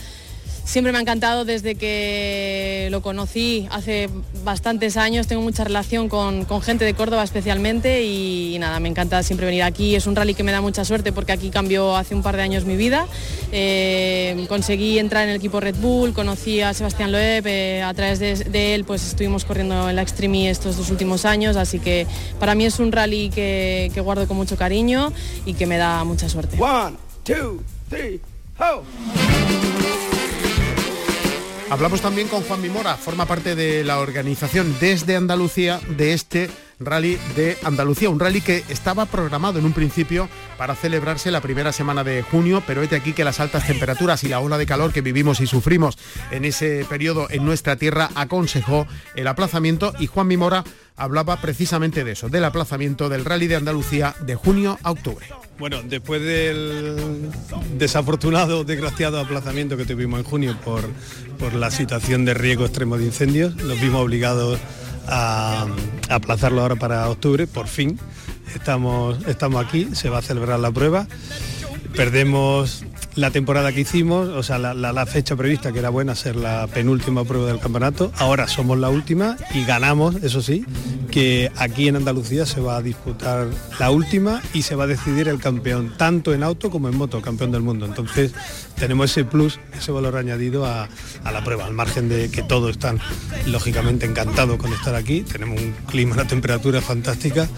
siempre 0.67 0.91
me 0.91 0.97
ha 0.97 1.01
encantado 1.01 1.45
desde 1.45 1.75
que 1.75 2.89
lo 2.91 3.01
conocí 3.01 3.67
hace 3.71 4.09
bastantes 4.43 4.97
años, 4.97 5.25
tengo 5.25 5.41
mucha 5.41 5.63
relación 5.63 6.09
con, 6.09 6.45
gente 6.61 6.83
de 6.83 6.93
Córdoba 6.93 7.23
especialmente 7.23 8.03
y, 8.03 8.57
nada, 8.59 8.79
me 8.81 8.89
encanta 8.89 9.23
siempre 9.23 9.45
venir 9.45 9.63
aquí, 9.63 9.95
es 9.95 10.07
un 10.07 10.15
rally 10.15 10.33
que 10.33 10.43
me 10.43 10.51
da 10.51 10.59
mucha 10.59 10.83
suerte 10.83 11.13
porque 11.13 11.31
aquí 11.31 11.49
cambió 11.49 11.95
hace 11.95 12.15
un 12.15 12.21
par 12.21 12.35
de 12.35 12.43
años 12.43 12.65
mi 12.65 12.75
vida, 12.75 13.07
eh, 13.53 14.45
conseguí 14.49 14.99
entrar 14.99 15.23
en 15.23 15.29
el 15.29 15.37
equipo 15.37 15.61
Red 15.61 15.75
Bull, 15.77 16.13
conocí 16.13 16.59
a 16.61 16.73
Sebastián 16.73 17.13
Loeb, 17.13 17.47
eh, 17.47 17.81
a 17.81 17.93
través 17.93 18.19
de, 18.19 18.75
él 18.75 18.83
pues 18.83 19.07
estuvimos 19.07 19.45
corriendo 19.45 19.89
en 19.89 19.95
la 19.95 20.01
Extreme 20.01 20.49
estos 20.49 20.75
dos 20.75 20.89
últimos 20.89 21.23
años, 21.23 21.55
así 21.55 21.79
que 21.79 22.05
para 22.39 22.55
mí 22.55 22.65
es 22.65 22.79
un 22.79 22.91
rally 22.91 23.29
que, 23.29 23.89
guardo 24.03 24.27
con 24.27 24.37
mucho 24.37 24.57
cariño 24.57 25.13
y 25.45 25.53
que 25.53 25.65
me 25.65 25.77
da 25.77 26.03
mucha 26.03 26.27
suerte. 26.29 26.57
One, 26.61 26.97
two, 27.23 27.61
three, 27.89 28.21
Hablamos 31.69 31.99
también 31.99 32.29
con 32.29 32.43
Juan 32.43 32.61
Mimora, 32.61 32.95
forma 32.95 33.25
parte 33.25 33.53
de 33.53 33.83
la 33.83 33.99
organización 33.99 34.73
desde 34.79 35.17
Andalucía 35.17 35.81
de 35.97 36.13
este 36.13 36.49
Rally 36.79 37.19
de 37.35 37.57
Andalucía, 37.63 38.09
un 38.09 38.19
rally 38.19 38.39
que 38.39 38.63
estaba 38.69 39.05
programado 39.05 39.59
en 39.59 39.65
un 39.65 39.73
principio 39.73 40.29
para 40.57 40.75
celebrarse 40.75 41.29
la 41.29 41.41
primera 41.41 41.73
semana 41.73 42.05
de 42.05 42.21
junio, 42.21 42.63
pero 42.65 42.83
es 42.83 42.89
de 42.89 42.95
aquí 42.95 43.11
que 43.11 43.25
las 43.25 43.41
altas 43.41 43.67
temperaturas 43.67 44.23
y 44.23 44.29
la 44.29 44.39
ola 44.39 44.57
de 44.57 44.65
calor 44.65 44.93
que 44.93 45.01
vivimos 45.01 45.41
y 45.41 45.47
sufrimos 45.47 45.97
en 46.31 46.45
ese 46.45 46.85
periodo 46.87 47.27
en 47.29 47.43
nuestra 47.45 47.75
tierra 47.75 48.09
aconsejó 48.15 48.87
el 49.15 49.27
aplazamiento 49.27 49.93
y 49.99 50.07
Juan 50.07 50.27
Mimora 50.27 50.63
hablaba 50.97 51.39
precisamente 51.39 52.03
de 52.03 52.11
eso, 52.11 52.27
del 52.27 52.43
aplazamiento 52.43 53.07
del 53.07 53.23
Rally 53.23 53.47
de 53.47 53.55
Andalucía 53.55 54.15
de 54.21 54.35
junio 54.35 54.79
a 54.83 54.91
octubre. 54.91 55.27
Bueno, 55.59 55.81
después 55.83 56.21
del 56.21 57.29
desafortunado, 57.77 58.63
desgraciado 58.63 59.19
aplazamiento 59.19 59.77
que 59.77 59.85
tuvimos 59.85 60.19
en 60.19 60.25
junio 60.25 60.57
por, 60.65 60.81
por 61.39 61.53
la 61.53 61.71
situación 61.71 62.25
de 62.25 62.33
riesgo 62.33 62.65
extremo 62.65 62.97
de 62.97 63.05
incendios, 63.05 63.55
nos 63.55 63.79
vimos 63.79 64.01
obligados 64.01 64.59
a, 65.07 65.67
aplazarlo 66.09 66.61
ahora 66.61 66.75
para 66.75 67.09
octubre, 67.09 67.47
por 67.47 67.67
fin. 67.67 67.99
Estamos, 68.55 69.17
estamos 69.27 69.63
aquí, 69.65 69.89
se 69.93 70.09
va 70.09 70.19
a 70.19 70.21
celebrar 70.21 70.59
la 70.59 70.71
prueba. 70.71 71.07
Perdemos 71.95 72.83
la 73.17 73.31
temporada 73.31 73.73
que 73.73 73.81
hicimos, 73.81 74.29
o 74.29 74.43
sea, 74.43 74.59
la, 74.59 75.05
fecha 75.07 75.35
prevista, 75.35 75.73
que 75.73 75.79
era 75.79 75.89
buena, 75.89 76.13
ser 76.15 76.35
la 76.35 76.67
penúltima 76.67 77.23
prueba 77.25 77.47
del 77.47 77.59
campeonato, 77.59 78.11
ahora 78.17 78.47
somos 78.47 78.77
la 78.77 78.89
última 78.89 79.37
y 79.53 79.65
ganamos, 79.65 80.15
eso 80.23 80.41
sí, 80.41 80.65
que 81.09 81.51
aquí 81.55 81.87
en 81.87 81.95
Andalucía 81.95 82.45
se 82.45 82.61
va 82.61 82.77
a 82.77 82.81
disputar 82.83 83.47
la 83.79 83.89
última 83.89 84.41
y 84.53 84.61
se 84.61 84.75
va 84.75 84.83
a 84.83 84.87
decidir 84.87 85.27
el 85.27 85.39
campeón, 85.39 85.95
tanto 85.97 86.33
en 86.33 86.43
auto 86.43 86.69
como 86.69 86.89
en 86.89 86.95
moto, 86.95 87.21
campeón 87.21 87.51
del 87.51 87.63
mundo. 87.63 87.87
Entonces 87.87 88.33
tenemos 88.77 89.09
ese 89.09 89.25
plus, 89.25 89.59
ese 89.75 89.91
valor 89.91 90.15
añadido 90.15 90.65
a, 90.65 90.87
la 91.23 91.43
prueba, 91.43 91.65
al 91.65 91.73
margen 91.73 92.09
de 92.09 92.29
que 92.29 92.43
todos 92.43 92.71
están 92.71 92.99
lógicamente 93.47 94.05
encantados 94.05 94.57
con 94.57 94.71
estar 94.73 94.93
aquí, 94.93 95.21
tenemos 95.21 95.59
un 95.59 95.73
clima, 95.87 96.13
una 96.13 96.27
temperatura 96.27 96.81
fantástica 96.81 97.49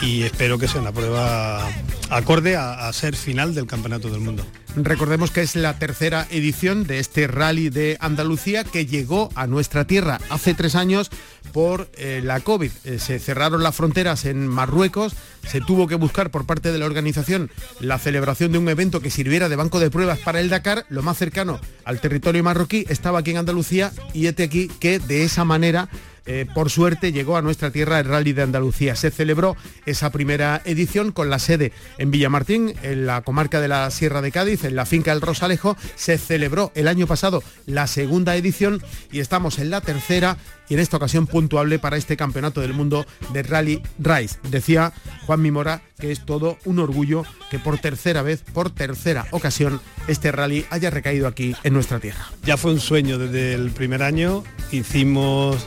y 0.00 0.22
espero 0.22 0.58
que 0.58 0.68
sea 0.68 0.80
una 0.80 0.92
prueba 0.92 1.66
acorde 2.10 2.56
a, 2.56 2.90
ser 2.92 3.16
final 3.16 3.54
del 3.54 3.66
Campeonato 3.66 4.08
del 4.08 4.20
Mundo. 4.20 4.44
Recordemos 4.84 5.30
que 5.30 5.40
es 5.40 5.56
la 5.56 5.78
tercera 5.78 6.26
edición 6.30 6.84
de 6.84 6.98
este 6.98 7.26
rally 7.26 7.68
de 7.68 7.96
Andalucía 8.00 8.64
que 8.64 8.86
llegó 8.86 9.30
a 9.34 9.46
nuestra 9.46 9.86
tierra 9.86 10.20
hace 10.30 10.54
tres 10.54 10.74
años 10.74 11.10
por 11.52 11.88
eh, 11.96 12.20
la 12.22 12.40
COVID. 12.40 12.70
Eh, 12.84 12.98
se 12.98 13.18
cerraron 13.18 13.62
las 13.62 13.74
fronteras 13.74 14.24
en 14.24 14.46
Marruecos, 14.46 15.14
se 15.46 15.60
tuvo 15.60 15.86
que 15.86 15.94
buscar 15.94 16.30
por 16.30 16.46
parte 16.46 16.72
de 16.72 16.78
la 16.78 16.86
organización 16.86 17.50
la 17.80 17.98
celebración 17.98 18.52
de 18.52 18.58
un 18.58 18.68
evento 18.68 19.00
que 19.00 19.10
sirviera 19.10 19.48
de 19.48 19.56
banco 19.56 19.80
de 19.80 19.90
pruebas 19.90 20.18
para 20.18 20.40
el 20.40 20.50
Dakar, 20.50 20.84
lo 20.88 21.02
más 21.02 21.18
cercano 21.18 21.60
al 21.84 22.00
territorio 22.00 22.44
marroquí 22.44 22.84
estaba 22.88 23.20
aquí 23.20 23.30
en 23.30 23.38
Andalucía 23.38 23.92
y 24.12 24.26
este 24.26 24.42
aquí 24.42 24.68
que 24.80 24.98
de 24.98 25.24
esa 25.24 25.44
manera 25.44 25.88
eh, 26.30 26.44
por 26.54 26.68
suerte 26.68 27.10
llegó 27.10 27.38
a 27.38 27.42
nuestra 27.42 27.70
tierra 27.70 27.98
el 27.98 28.04
Rally 28.04 28.34
de 28.34 28.42
Andalucía. 28.42 28.94
Se 28.96 29.10
celebró 29.10 29.56
esa 29.86 30.12
primera 30.12 30.60
edición 30.66 31.10
con 31.10 31.30
la 31.30 31.38
sede 31.38 31.72
en 31.96 32.10
Villamartín, 32.10 32.74
en 32.82 33.06
la 33.06 33.22
comarca 33.22 33.62
de 33.62 33.68
la 33.68 33.90
Sierra 33.90 34.20
de 34.20 34.30
Cádiz, 34.30 34.64
en 34.64 34.76
la 34.76 34.84
finca 34.84 35.12
del 35.12 35.22
Rosalejo. 35.22 35.74
Se 35.94 36.18
celebró 36.18 36.70
el 36.74 36.86
año 36.86 37.06
pasado 37.06 37.42
la 37.64 37.86
segunda 37.86 38.36
edición 38.36 38.82
y 39.10 39.20
estamos 39.20 39.58
en 39.58 39.70
la 39.70 39.80
tercera 39.80 40.36
y 40.68 40.74
en 40.74 40.80
esta 40.80 40.98
ocasión 40.98 41.26
puntuable 41.26 41.78
para 41.78 41.96
este 41.96 42.18
campeonato 42.18 42.60
del 42.60 42.74
mundo 42.74 43.06
de 43.32 43.42
Rally 43.42 43.82
Race. 43.98 44.36
Decía 44.50 44.92
Juan 45.24 45.40
Mimora 45.40 45.80
que 45.98 46.12
es 46.12 46.26
todo 46.26 46.58
un 46.66 46.78
orgullo 46.78 47.24
que 47.50 47.58
por 47.58 47.78
tercera 47.78 48.20
vez, 48.20 48.42
por 48.52 48.68
tercera 48.70 49.26
ocasión, 49.30 49.80
este 50.06 50.30
rally 50.30 50.66
haya 50.70 50.90
recaído 50.90 51.26
aquí 51.26 51.56
en 51.64 51.72
nuestra 51.72 51.98
tierra. 51.98 52.30
Ya 52.44 52.58
fue 52.58 52.72
un 52.72 52.80
sueño 52.80 53.18
desde 53.18 53.54
el 53.54 53.70
primer 53.70 54.02
año, 54.02 54.44
hicimos 54.70 55.66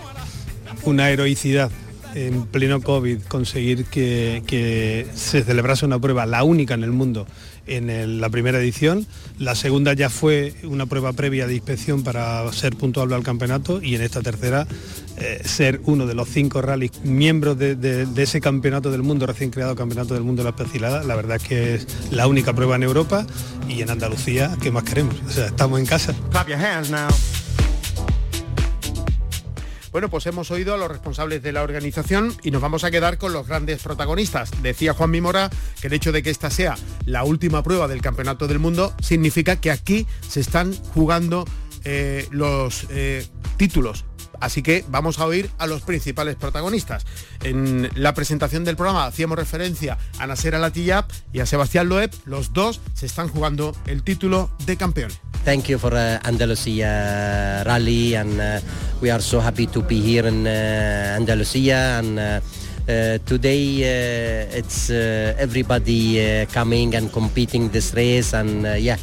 una 0.83 1.09
heroicidad 1.09 1.72
en 2.15 2.46
pleno 2.46 2.81
COVID 2.81 3.22
conseguir 3.24 3.85
que, 3.85 5.07
se 5.15 5.44
celebrase 5.44 5.85
una 5.85 6.00
prueba, 6.00 6.25
la 6.25 6.44
única 6.44 6.74
en 6.74 6.83
el 6.83 6.91
mundo, 6.91 7.27
en 7.67 8.20
la 8.20 8.29
primera 8.29 8.59
edición. 8.59 9.05
La 9.39 9.55
segunda 9.55 9.94
ya 9.94 10.09
fue 10.09 10.53
una 10.63 10.85
prueba 10.85 11.13
previa 11.13 11.48
de 11.48 11.55
inspección 11.55 12.03
para 12.03 12.51
ser 12.51 12.75
puntuable 12.75 13.15
al 13.15 13.24
campeonato 13.24 13.81
y 13.81 13.96
en 13.96 14.01
esta 14.01 14.22
tercera 14.22 14.67
eh, 15.17 15.41
ser 15.46 15.81
uno 15.85 16.05
de 16.05 16.13
los 16.13 16.27
cinco 16.27 16.61
rallies 16.61 16.91
miembros 17.03 17.57
de, 17.57 18.07
ese 18.17 18.41
campeonato 18.41 18.91
del 18.91 19.03
mundo, 19.03 19.25
recién 19.25 19.51
creado 19.51 19.75
campeonato 19.75 20.13
del 20.13 20.24
mundo 20.24 20.44
de 20.44 20.51
la 20.51 20.55
especialidad. 20.55 21.05
La 21.05 21.15
verdad 21.15 21.37
es 21.37 21.44
que 21.44 21.75
es 21.75 21.87
la 22.11 22.27
única 22.27 22.53
prueba 22.53 22.75
en 22.75 22.83
Europa 22.83 23.25
y 23.70 23.81
en 23.81 23.89
Andalucía, 23.89 24.55
¿qué 24.61 24.72
más 24.72 24.83
queremos? 24.83 25.15
O 25.27 25.31
sea, 25.31 25.48
estamos 25.48 25.79
en 25.79 25.85
casa. 25.85 26.13
Bueno, 29.92 30.10
pues 30.10 30.25
hemos 30.25 30.51
oído 30.51 30.74
a 30.74 30.77
los 30.77 30.90
responsables 30.90 31.44
de 31.44 31.51
la 31.51 31.64
organización 31.64 32.34
y 32.44 32.51
nos 32.51 32.62
vamos 32.62 32.86
a 32.86 32.92
quedar 32.92 33.18
con 33.18 33.34
los 33.34 33.48
grandes 33.48 33.84
protagonistas. 33.84 34.51
Decía 34.64 34.94
Juan 34.94 35.12
Mimora 35.12 35.50
que 35.82 35.88
el 35.88 35.94
hecho 35.94 36.14
de 36.14 36.24
que 36.24 36.30
esta 36.30 36.50
sea 36.50 36.77
la 37.06 37.25
última 37.25 37.62
prueba 37.62 37.90
del 37.90 38.01
Campeonato 38.01 38.48
del 38.48 38.60
Mundo 38.60 38.94
significa 39.01 39.60
que 39.60 39.70
aquí 39.70 40.08
se 40.25 40.40
están 40.40 40.74
jugando 40.94 41.46
eh, 41.84 42.25
los 42.32 42.88
eh, 42.90 43.25
títulos 43.58 44.06
Así 44.42 44.62
que 44.64 44.84
vamos 44.90 45.20
a 45.20 45.25
oír 45.25 45.50
a 45.60 45.68
los 45.68 45.84
principales 45.84 46.36
protagonistas. 46.36 47.06
En 47.44 47.90
la 47.96 48.14
presentación 48.14 48.66
del 48.66 48.75
programa 48.75 49.06
hacíamos 49.06 49.38
referencia 49.38 49.98
a 50.18 50.27
Nasser 50.27 50.56
Alatiyab 50.56 51.06
y 51.32 51.40
a 51.40 51.46
Sebastián 51.46 51.88
Loeb. 51.88 52.12
Los 52.25 52.51
dos 52.51 52.82
se 52.94 53.06
están 53.06 53.30
jugando 53.30 53.75
el 53.86 54.04
título 54.04 54.50
de 54.66 54.75
campeón. 54.77 55.12
Thank 55.46 55.66
you 55.70 55.80
for 55.80 55.94
uh, 55.94 56.20
Andalusia 56.24 57.64
rally 57.64 58.16
and 58.16 58.40
uh, 58.40 58.60
we 59.01 59.10
are 59.10 59.22
so 59.22 59.42
happy 59.42 59.66
to 59.68 59.82
be 59.82 60.00
here 60.00 60.27
in 60.27 60.46
uh, 60.46 61.18
Andalusia 61.18 61.98
and 61.98 62.20
uh, 62.20 62.42
uh, 62.88 63.18
today 63.25 63.82
uh, 63.82 64.58
it's 64.58 64.92
everybody 64.92 66.46
coming 66.54 66.94
and 66.96 67.12
competing 67.12 67.70
this 67.70 67.94
race 67.96 68.34
and 68.34 68.66
yeah 68.80 68.98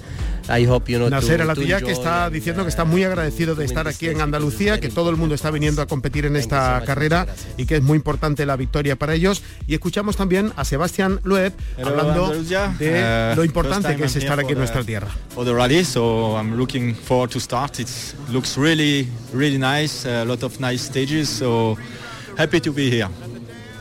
Nasser 0.48 1.42
Alatilla 1.42 1.80
que 1.80 1.92
está 1.92 2.30
diciendo 2.30 2.62
que 2.62 2.70
está 2.70 2.84
muy 2.84 3.04
agradecido 3.04 3.54
de 3.54 3.64
estar 3.64 3.86
aquí 3.86 4.08
en 4.08 4.20
Andalucía, 4.20 4.80
que 4.80 4.88
todo 4.88 5.10
el 5.10 5.16
mundo 5.16 5.34
está 5.34 5.50
viniendo 5.50 5.82
a 5.82 5.86
competir 5.86 6.26
en 6.26 6.36
esta 6.36 6.82
carrera 6.84 7.26
y 7.56 7.66
que 7.66 7.76
es 7.76 7.82
muy 7.82 7.96
importante 7.96 8.46
la 8.46 8.56
victoria 8.56 8.96
para 8.96 9.14
ellos. 9.14 9.42
Y 9.66 9.74
escuchamos 9.74 10.16
también 10.16 10.52
a 10.56 10.64
Sebastián 10.64 11.20
Loeb 11.24 11.52
hablando 11.84 12.32
de 12.78 13.34
lo 13.36 13.44
importante 13.44 13.96
que 13.96 14.04
es 14.04 14.16
estar 14.16 14.40
aquí 14.40 14.52
en 14.52 14.58
nuestra 14.58 14.82
tierra. 14.84 15.08
For 15.34 15.44
the 15.44 15.52
rally, 15.52 15.84
so 15.84 16.36
I'm 16.36 16.56
looking 16.56 16.94
forward 16.94 17.30
to 17.30 17.40
start. 17.40 17.78
It 17.78 17.88
looks 18.30 18.56
really, 18.56 19.08
really 19.32 19.58
nice. 19.58 20.06
A 20.08 20.24
lot 20.24 20.42
of 20.42 20.58
nice 20.60 20.84
stages. 20.84 21.28
So 21.28 21.76
happy 22.36 22.60
to 22.60 22.72
be 22.72 22.90
here. 22.90 23.08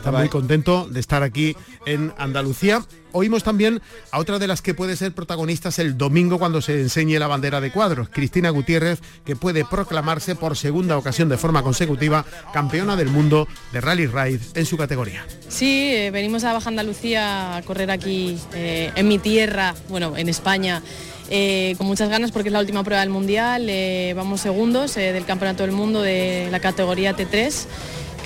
Está 0.08 0.20
muy 0.20 0.28
contento 0.30 0.88
de 0.90 1.00
estar 1.00 1.22
aquí 1.22 1.54
en 1.84 2.14
Andalucía. 2.16 2.82
Oímos 3.12 3.42
también 3.42 3.82
a 4.10 4.18
otra 4.18 4.38
de 4.38 4.46
las 4.46 4.62
que 4.62 4.72
puede 4.72 4.96
ser 4.96 5.12
protagonistas 5.12 5.78
el 5.78 5.98
domingo 5.98 6.38
cuando 6.38 6.62
se 6.62 6.80
enseñe 6.80 7.18
la 7.18 7.26
bandera 7.26 7.60
de 7.60 7.70
cuadros, 7.70 8.08
Cristina 8.08 8.48
Gutiérrez, 8.48 9.00
que 9.26 9.36
puede 9.36 9.66
proclamarse 9.66 10.34
por 10.34 10.56
segunda 10.56 10.96
ocasión 10.96 11.28
de 11.28 11.36
forma 11.36 11.62
consecutiva 11.62 12.24
campeona 12.54 12.96
del 12.96 13.08
mundo 13.08 13.46
de 13.72 13.82
Rally 13.82 14.06
Ride 14.06 14.40
en 14.54 14.64
su 14.64 14.78
categoría. 14.78 15.26
Sí, 15.48 15.90
eh, 15.92 16.10
venimos 16.10 16.44
a 16.44 16.54
Baja 16.54 16.70
Andalucía 16.70 17.56
a 17.56 17.62
correr 17.62 17.90
aquí 17.90 18.38
eh, 18.54 18.90
en 18.94 19.08
mi 19.08 19.18
tierra, 19.18 19.74
bueno, 19.90 20.16
en 20.16 20.30
España. 20.30 20.82
Eh, 21.30 21.74
con 21.76 21.86
muchas 21.86 22.08
ganas 22.08 22.32
porque 22.32 22.48
es 22.48 22.54
la 22.54 22.60
última 22.60 22.82
prueba 22.82 23.02
del 23.02 23.10
Mundial, 23.10 23.70
vamos 24.16 24.40
segundos 24.40 24.94
del 24.94 25.26
Campeonato 25.26 25.62
del 25.62 25.72
Mundo 25.72 26.00
de 26.00 26.48
la 26.50 26.58
categoría 26.58 27.14
T3 27.14 27.66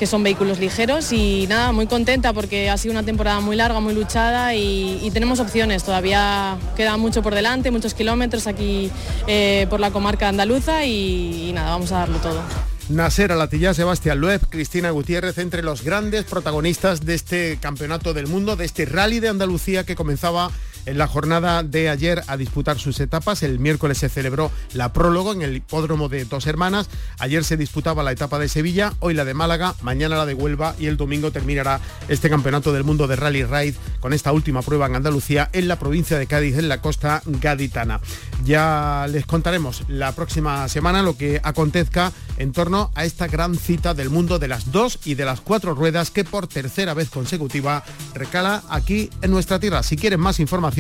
que 0.02 0.06
son 0.08 0.24
vehículos 0.24 0.58
ligeros 0.58 1.12
y 1.12 1.46
nada, 1.46 1.70
muy 1.70 1.86
contenta 1.86 2.32
porque 2.32 2.68
ha 2.68 2.76
sido 2.76 2.90
una 2.90 3.04
temporada 3.04 3.38
muy 3.38 3.54
larga, 3.54 3.78
muy 3.78 3.94
luchada 3.94 4.52
y, 4.52 5.08
tenemos 5.14 5.38
opciones. 5.38 5.84
Todavía 5.84 6.58
queda 6.74 6.96
mucho 6.96 7.22
por 7.22 7.36
delante, 7.36 7.70
muchos 7.70 7.94
kilómetros 7.94 8.48
aquí 8.48 8.90
eh, 9.28 9.68
por 9.70 9.78
la 9.78 9.92
comarca 9.92 10.26
andaluza 10.26 10.84
y, 10.84 11.52
nada, 11.54 11.70
vamos 11.70 11.92
a 11.92 11.98
darlo 12.00 12.18
todo. 12.18 12.42
Nasser 12.88 13.30
Alatilla, 13.30 13.74
Sebastián 13.74 14.20
Loeb, 14.20 14.40
Cristina 14.48 14.90
Gutiérrez, 14.90 15.38
entre 15.38 15.62
los 15.62 15.84
grandes 15.84 16.24
protagonistas 16.24 17.06
de 17.06 17.14
este 17.14 17.58
campeonato 17.60 18.12
del 18.12 18.26
mundo, 18.26 18.56
de 18.56 18.64
este 18.64 18.86
rally 18.86 19.20
de 19.20 19.28
Andalucía 19.28 19.84
que 19.84 19.94
comenzaba 19.94 20.50
en 20.86 20.98
la 20.98 21.06
jornada 21.06 21.62
de 21.62 21.88
ayer 21.88 22.22
a 22.26 22.36
disputar 22.36 22.78
sus 22.78 23.00
etapas. 23.00 23.42
El 23.42 23.58
miércoles 23.58 23.98
se 23.98 24.08
celebró 24.08 24.50
la 24.74 24.92
prólogo 24.92 25.32
en 25.32 25.42
el 25.42 25.56
hipódromo 25.56 26.08
de 26.08 26.24
Dos 26.24 26.46
Hermanas. 26.46 26.88
Ayer 27.18 27.44
se 27.44 27.56
disputaba 27.56 28.02
la 28.02 28.12
etapa 28.12 28.38
de 28.38 28.48
Sevilla, 28.48 28.92
hoy 29.00 29.14
la 29.14 29.24
de 29.24 29.34
Málaga, 29.34 29.74
mañana 29.82 30.16
la 30.16 30.26
de 30.26 30.34
Huelva 30.34 30.74
y 30.78 30.86
el 30.86 30.96
domingo 30.96 31.30
terminará 31.30 31.80
este 32.08 32.28
campeonato 32.28 32.72
del 32.72 32.84
mundo 32.84 33.06
de 33.06 33.16
Rally 33.16 33.44
Raid 33.44 33.74
con 34.00 34.12
esta 34.12 34.32
última 34.32 34.62
prueba 34.62 34.86
en 34.86 34.96
Andalucía, 34.96 35.48
en 35.52 35.68
la 35.68 35.78
provincia 35.78 36.18
de 36.18 36.26
Cádiz, 36.26 36.58
en 36.58 36.68
la 36.68 36.80
costa 36.80 37.22
gaditana. 37.26 38.00
Ya 38.44 39.06
les 39.08 39.24
contaremos 39.24 39.84
la 39.88 40.12
próxima 40.12 40.68
semana 40.68 41.02
lo 41.02 41.16
que 41.16 41.40
acontezca 41.44 42.12
en 42.38 42.52
torno 42.52 42.90
a 42.94 43.04
esta 43.04 43.28
gran 43.28 43.54
cita 43.54 43.94
del 43.94 44.10
mundo 44.10 44.38
de 44.38 44.48
las 44.48 44.72
dos 44.72 44.98
y 45.04 45.14
de 45.14 45.24
las 45.24 45.40
cuatro 45.40 45.74
ruedas 45.74 46.10
que 46.10 46.24
por 46.24 46.48
tercera 46.48 46.94
vez 46.94 47.08
consecutiva 47.08 47.84
recala 48.14 48.62
aquí 48.68 49.10
en 49.22 49.30
nuestra 49.30 49.60
tierra. 49.60 49.82
Si 49.82 49.96
quieren 49.96 50.18
más 50.18 50.40
información, 50.40 50.71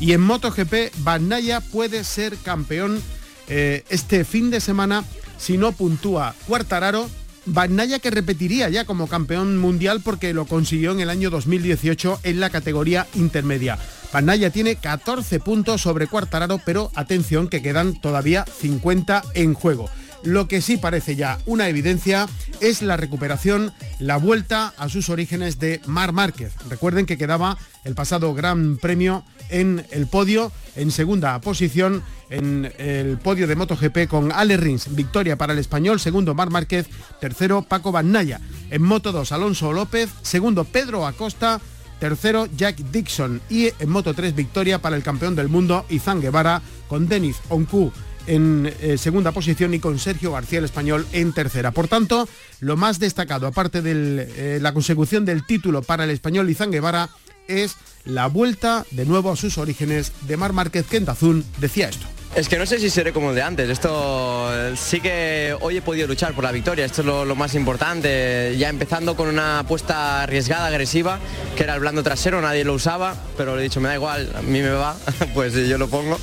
Y 0.00 0.12
en 0.12 0.22
MotoGP, 0.22 0.92
Naya 1.20 1.60
puede 1.60 2.02
ser 2.02 2.36
campeón 2.38 3.00
eh, 3.48 3.84
este 3.88 4.24
fin 4.24 4.50
de 4.50 4.60
semana 4.60 5.04
si 5.38 5.58
no 5.58 5.72
puntúa 5.72 6.34
Cuartararo. 6.46 7.08
Naya 7.46 7.98
que 7.98 8.10
repetiría 8.10 8.70
ya 8.70 8.86
como 8.86 9.06
campeón 9.06 9.58
mundial 9.58 10.00
porque 10.02 10.32
lo 10.32 10.46
consiguió 10.46 10.92
en 10.92 11.00
el 11.00 11.10
año 11.10 11.28
2018 11.28 12.20
en 12.22 12.40
la 12.40 12.48
categoría 12.48 13.06
intermedia. 13.14 13.78
Naya 14.22 14.50
tiene 14.50 14.76
14 14.76 15.40
puntos 15.40 15.82
sobre 15.82 16.06
Cuartararo, 16.06 16.60
pero 16.64 16.90
atención 16.94 17.48
que 17.48 17.60
quedan 17.60 18.00
todavía 18.00 18.44
50 18.60 19.22
en 19.34 19.54
juego. 19.54 19.90
Lo 20.24 20.48
que 20.48 20.62
sí 20.62 20.78
parece 20.78 21.16
ya 21.16 21.38
una 21.44 21.68
evidencia 21.68 22.26
es 22.60 22.80
la 22.80 22.96
recuperación, 22.96 23.74
la 23.98 24.16
vuelta 24.16 24.72
a 24.78 24.88
sus 24.88 25.10
orígenes 25.10 25.58
de 25.58 25.82
Mar 25.86 26.12
Márquez. 26.12 26.54
Recuerden 26.70 27.04
que 27.04 27.18
quedaba 27.18 27.58
el 27.84 27.94
pasado 27.94 28.32
Gran 28.32 28.78
Premio 28.78 29.22
en 29.50 29.84
el 29.90 30.06
podio, 30.06 30.50
en 30.76 30.90
segunda 30.90 31.38
posición 31.42 32.02
en 32.30 32.72
el 32.78 33.18
podio 33.18 33.46
de 33.46 33.54
MotoGP 33.54 34.08
con 34.08 34.32
Ale 34.32 34.56
Rins, 34.56 34.96
victoria 34.96 35.36
para 35.36 35.52
el 35.52 35.58
español, 35.58 36.00
segundo 36.00 36.34
Mar 36.34 36.48
Márquez, 36.48 36.86
tercero 37.20 37.60
Paco 37.60 37.92
Naya. 38.02 38.40
En 38.70 38.80
Moto 38.80 39.12
2 39.12 39.30
Alonso 39.30 39.74
López, 39.74 40.08
segundo 40.22 40.64
Pedro 40.64 41.06
Acosta, 41.06 41.60
tercero 42.00 42.46
Jack 42.56 42.76
Dixon 42.76 43.42
y 43.50 43.68
en 43.78 43.90
Moto 43.90 44.14
3 44.14 44.34
victoria 44.34 44.80
para 44.80 44.96
el 44.96 45.02
campeón 45.02 45.36
del 45.36 45.50
mundo 45.50 45.84
Izan 45.90 46.22
Guevara 46.22 46.62
con 46.88 47.08
Denis 47.08 47.36
Onku 47.50 47.92
en 48.26 48.72
eh, 48.80 48.96
segunda 48.98 49.32
posición 49.32 49.74
y 49.74 49.80
con 49.80 49.98
Sergio 49.98 50.32
García 50.32 50.58
el 50.58 50.64
español 50.64 51.06
en 51.12 51.32
tercera. 51.32 51.70
Por 51.70 51.88
tanto, 51.88 52.28
lo 52.60 52.76
más 52.76 52.98
destacado, 52.98 53.46
aparte 53.46 53.82
de 53.82 54.28
eh, 54.36 54.58
la 54.60 54.72
consecución 54.72 55.24
del 55.24 55.44
título 55.46 55.82
para 55.82 56.04
el 56.04 56.10
español 56.10 56.50
Izan 56.50 56.70
Guevara, 56.70 57.10
es 57.48 57.76
la 58.04 58.26
vuelta 58.26 58.86
de 58.90 59.06
nuevo 59.06 59.30
a 59.30 59.36
sus 59.36 59.58
orígenes 59.58 60.12
de 60.22 60.36
Mar 60.36 60.52
Márquez 60.52 60.86
Kentazún 60.86 61.44
decía 61.60 61.88
esto. 61.88 62.13
Es 62.34 62.48
que 62.48 62.58
no 62.58 62.66
sé 62.66 62.80
si 62.80 62.90
seré 62.90 63.12
como 63.12 63.32
de 63.32 63.42
antes. 63.42 63.68
Esto 63.68 64.50
sí 64.76 65.00
que 65.00 65.56
hoy 65.60 65.76
he 65.76 65.82
podido 65.82 66.08
luchar 66.08 66.34
por 66.34 66.42
la 66.42 66.50
victoria. 66.50 66.84
Esto 66.84 67.02
es 67.02 67.06
lo, 67.06 67.36
más 67.36 67.54
importante. 67.54 68.56
Ya 68.58 68.68
empezando 68.68 69.14
con 69.14 69.28
una 69.28 69.60
apuesta 69.60 70.24
arriesgada, 70.24 70.66
agresiva, 70.66 71.20
que 71.56 71.62
era 71.62 71.74
el 71.74 71.80
blando 71.80 72.02
trasero, 72.02 72.40
nadie 72.40 72.64
lo 72.64 72.74
usaba, 72.74 73.14
pero 73.36 73.54
le 73.54 73.60
he 73.60 73.64
dicho, 73.64 73.80
me 73.80 73.86
da 73.88 73.94
igual, 73.94 74.32
a 74.36 74.42
mí 74.42 74.60
me 74.62 74.70
va, 74.70 74.96
pues 75.34 75.54
yo 75.54 75.78
lo 75.78 75.86
pongo. 75.86 76.18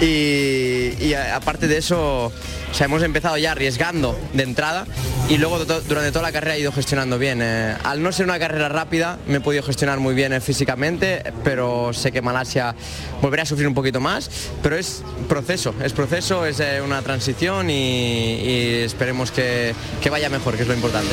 Y, 0.00 1.12
aparte 1.14 1.66
de 1.66 1.78
eso, 1.78 2.32
hemos 2.80 3.02
empezado 3.02 3.36
ya 3.36 3.52
arriesgando 3.52 4.18
de 4.32 4.42
entrada 4.42 4.86
y 5.28 5.36
luego 5.36 5.64
durante 5.64 6.10
toda 6.10 6.22
la 6.22 6.32
carrera 6.32 6.56
he 6.56 6.60
ido 6.60 6.72
gestionando 6.72 7.18
bien. 7.18 7.40
Eh, 7.42 7.76
al 7.82 8.02
no 8.02 8.12
ser 8.12 8.26
una 8.26 8.38
carrera 8.38 8.68
rápida, 8.68 9.18
me 9.26 9.36
he 9.36 9.40
podido 9.40 9.62
gestionar 9.62 9.98
muy 10.00 10.14
bien 10.14 10.32
eh, 10.32 10.40
físicamente, 10.40 11.32
pero 11.44 11.92
sé 11.92 12.12
que 12.12 12.22
Malasia 12.22 12.74
volverá 13.20 13.42
a 13.42 13.46
sufrir 13.46 13.68
un 13.68 13.74
poquito 13.74 14.00
más, 14.00 14.30
pero 14.62 14.76
es 14.76 15.02
proceso, 15.28 15.74
es 15.82 15.92
proceso, 15.92 16.46
es 16.46 16.60
eh, 16.60 16.80
una 16.82 17.02
transición 17.02 17.68
y, 17.70 18.78
esperemos 18.84 19.30
que 19.30 19.74
vaya 20.10 20.30
mejor, 20.30 20.56
que 20.56 20.62
es 20.62 20.68
lo 20.68 20.74
importante. 20.74 21.12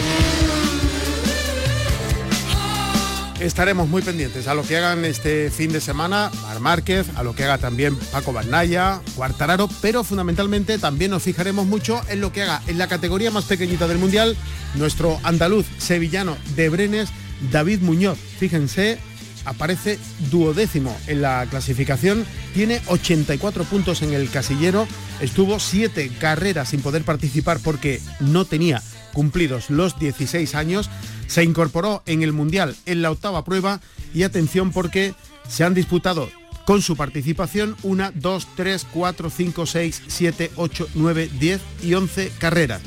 Estaremos 3.40 3.90
muy 3.90 4.02
pendientes 4.02 4.48
a 4.48 4.54
lo 4.54 4.64
que 4.64 4.78
hagan 4.78 5.04
este 5.04 5.52
fin 5.52 5.72
de 5.74 5.82
semana 5.82 6.32
Mar 6.42 6.62
Márquez, 6.62 7.08
a 7.16 7.24
lo 7.24 7.36
que 7.36 7.44
haga 7.44 7.58
también 7.58 7.96
Paco 8.12 8.32
Barnaya, 8.32 9.02
Cuartararo, 9.16 9.68
pero 9.82 10.06
fundamentalmente 10.06 10.80
también 10.80 11.12
nos 11.12 11.24
fijaremos 11.24 11.66
mucho 11.66 12.02
en 12.08 12.22
lo 12.22 12.32
que 12.32 12.44
haga 12.44 12.62
en 12.68 12.78
la 12.78 12.88
categoría 12.88 13.32
más 13.32 13.44
pequeñita 13.44 13.90
del 13.90 13.98
Mundial 13.98 14.38
nuestro 14.76 15.20
andaluz 15.24 15.66
sevillano 15.78 16.38
de 16.56 16.70
Brenes, 16.70 17.10
David 17.52 17.82
Muñoz. 17.82 18.18
Fíjense, 18.40 19.00
aparece 19.44 20.00
duodécimo 20.32 20.96
en 21.08 21.22
la 21.22 21.46
clasificación, 21.50 22.26
tiene 22.54 22.82
84 22.88 23.66
puntos 23.66 24.02
en 24.02 24.14
el 24.14 24.30
casillero, 24.30 24.88
estuvo 25.20 25.60
7 25.60 26.10
carreras 26.20 26.70
sin 26.70 26.82
poder 26.82 27.04
participar 27.04 27.60
porque 27.60 28.02
no 28.22 28.46
tenía 28.46 28.82
cumplidos 29.14 29.70
los 29.70 29.98
16 29.98 30.56
años, 30.56 30.90
se 31.28 31.44
incorporó 31.44 32.04
en 32.06 32.24
el 32.24 32.34
Mundial 32.34 32.76
en 32.86 33.02
la 33.02 33.12
octava 33.12 33.44
prueba 33.44 33.82
y 34.14 34.24
atención 34.24 34.72
porque 34.72 35.14
se 35.48 35.64
han 35.64 35.74
disputado 35.74 36.30
con 36.66 36.82
su 36.82 36.96
participación 36.96 37.76
una, 37.84 38.12
dos, 38.16 38.48
tres, 38.56 38.86
cuatro, 38.92 39.30
cinco, 39.30 39.66
seis, 39.66 40.02
siete, 40.08 40.52
ocho, 40.56 40.88
nueve, 40.96 41.30
diez 41.40 41.62
y 41.84 41.94
once 41.94 42.32
carreras. 42.40 42.82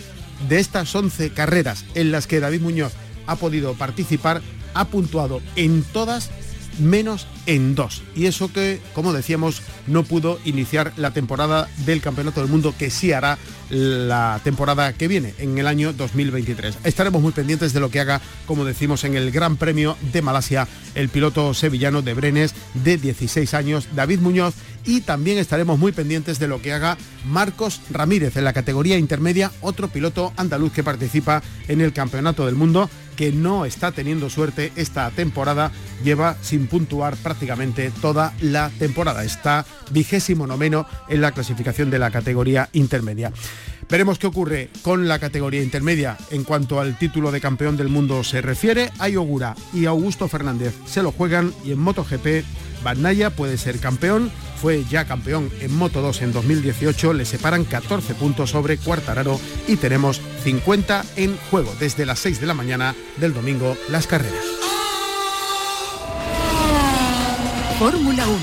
De 0.49 0.59
estas 0.59 0.95
11 0.95 1.31
carreras 1.31 1.85
en 1.95 2.13
las 2.13 2.27
que 2.27 2.41
David 2.41 2.61
Muñoz 2.61 2.93
ha 3.27 3.37
podido 3.37 3.75
participar, 3.75 4.41
ha 4.75 4.87
puntuado 4.87 5.41
en 5.57 5.83
todas 5.83 6.31
menos 6.79 7.27
en 7.47 7.75
dos. 7.75 8.03
Y 8.15 8.27
eso 8.27 8.53
que, 8.53 8.81
como 8.95 9.13
decíamos, 9.13 9.63
no 9.87 10.03
pudo 10.03 10.39
iniciar 10.45 10.93
la 10.97 11.13
temporada 11.13 11.69
del 11.85 12.01
Campeonato 12.01 12.41
del 12.41 12.51
Mundo 12.51 12.75
que 12.79 12.91
sí 12.91 13.13
hará 13.13 13.39
la 13.71 14.41
temporada 14.45 14.93
que 14.93 15.09
viene, 15.09 15.35
en 15.39 15.59
el 15.59 15.67
año 15.67 15.93
2023. 15.93 16.79
Estaremos 16.85 17.21
muy 17.21 17.33
pendientes 17.33 17.73
de 17.73 17.81
lo 17.81 17.91
que 17.91 18.01
haga, 18.01 18.21
como 18.47 18.65
decimos, 18.65 19.05
en 19.05 19.15
el 19.15 19.31
Gran 19.31 19.57
Premio 19.57 19.97
de 20.13 20.23
Malasia, 20.23 20.67
el 20.95 21.09
piloto 21.09 21.53
sevillano 21.55 22.03
de 22.03 22.15
Brenes 22.15 22.55
de 22.75 22.97
16 22.97 23.53
años, 23.55 23.89
David 23.95 24.21
Muñoz, 24.21 24.55
y 24.87 25.03
también 25.03 25.39
estaremos 25.39 25.79
muy 25.79 25.93
pendientes 25.93 26.39
de 26.39 26.49
lo 26.49 26.63
que 26.63 26.73
haga 26.73 26.97
Marcos 27.27 27.83
Ramírez 27.91 28.37
en 28.37 28.45
la 28.45 28.55
categoría 28.55 28.97
intermedia, 28.97 29.53
otro 29.61 29.89
piloto 29.89 30.33
andaluz 30.37 30.73
que 30.73 30.83
participa 30.83 31.43
en 31.69 31.83
el 31.83 31.93
Campeonato 31.93 32.47
del 32.47 32.55
Mundo 32.55 32.89
que 33.19 33.33
no 33.33 33.65
está 33.65 33.91
teniendo 33.91 34.31
suerte 34.31 34.73
esta 34.77 35.11
temporada, 35.11 35.73
lleva 36.05 36.37
sin 36.41 36.69
puntuar 36.69 37.17
prácticamente 37.17 37.91
toda 38.01 38.33
la 38.41 38.71
temporada. 38.79 39.25
Está 39.25 39.67
vigésimo 39.91 40.47
noveno 40.47 40.87
en 41.09 41.21
la 41.21 41.33
clasificación 41.33 41.91
de 41.91 41.99
la 41.99 42.13
categoría 42.13 42.69
intermedia. 42.73 43.33
Veremos 43.91 44.21
qué 44.21 44.29
ocurre 44.29 44.71
con 44.83 45.09
la 45.09 45.19
categoría 45.19 45.65
intermedia 45.65 46.17
en 46.31 46.45
cuanto 46.45 46.79
al 46.79 46.97
título 46.97 47.33
de 47.33 47.41
campeón 47.41 47.77
del 47.77 47.89
mundo 47.89 48.23
se 48.23 48.41
refiere. 48.41 48.93
Ayogura 49.01 49.57
y 49.75 49.87
Augusto 49.87 50.29
Fernández 50.29 50.75
se 50.87 51.03
lo 51.03 51.11
juegan 51.11 51.53
y 51.65 51.73
en 51.73 51.81
MotoGP 51.81 52.45
Naya 52.99 53.31
puede 53.31 53.59
ser 53.59 53.81
campeón 53.81 54.31
fue 54.59 54.85
ya 54.85 55.05
campeón 55.05 55.51
en 55.61 55.75
Moto 55.75 56.03
2 56.03 56.23
en 56.23 56.33
2018, 56.33 57.13
le 57.13 57.25
separan 57.25 57.65
14 57.65 58.15
puntos 58.15 58.51
sobre 58.51 58.77
Cuartararo 58.77 59.41
y 59.69 59.77
tenemos 59.77 60.21
50 60.43 61.05
en 61.17 61.37
juego 61.51 61.73
desde 61.79 62.05
las 62.05 62.19
6 62.19 62.41
de 62.41 62.47
la 62.47 62.55
mañana 62.55 62.95
del 63.19 63.33
domingo 63.33 63.77
las 63.89 64.07
carreras. 64.07 64.45
Fórmula 67.79 68.27
1. 68.27 68.39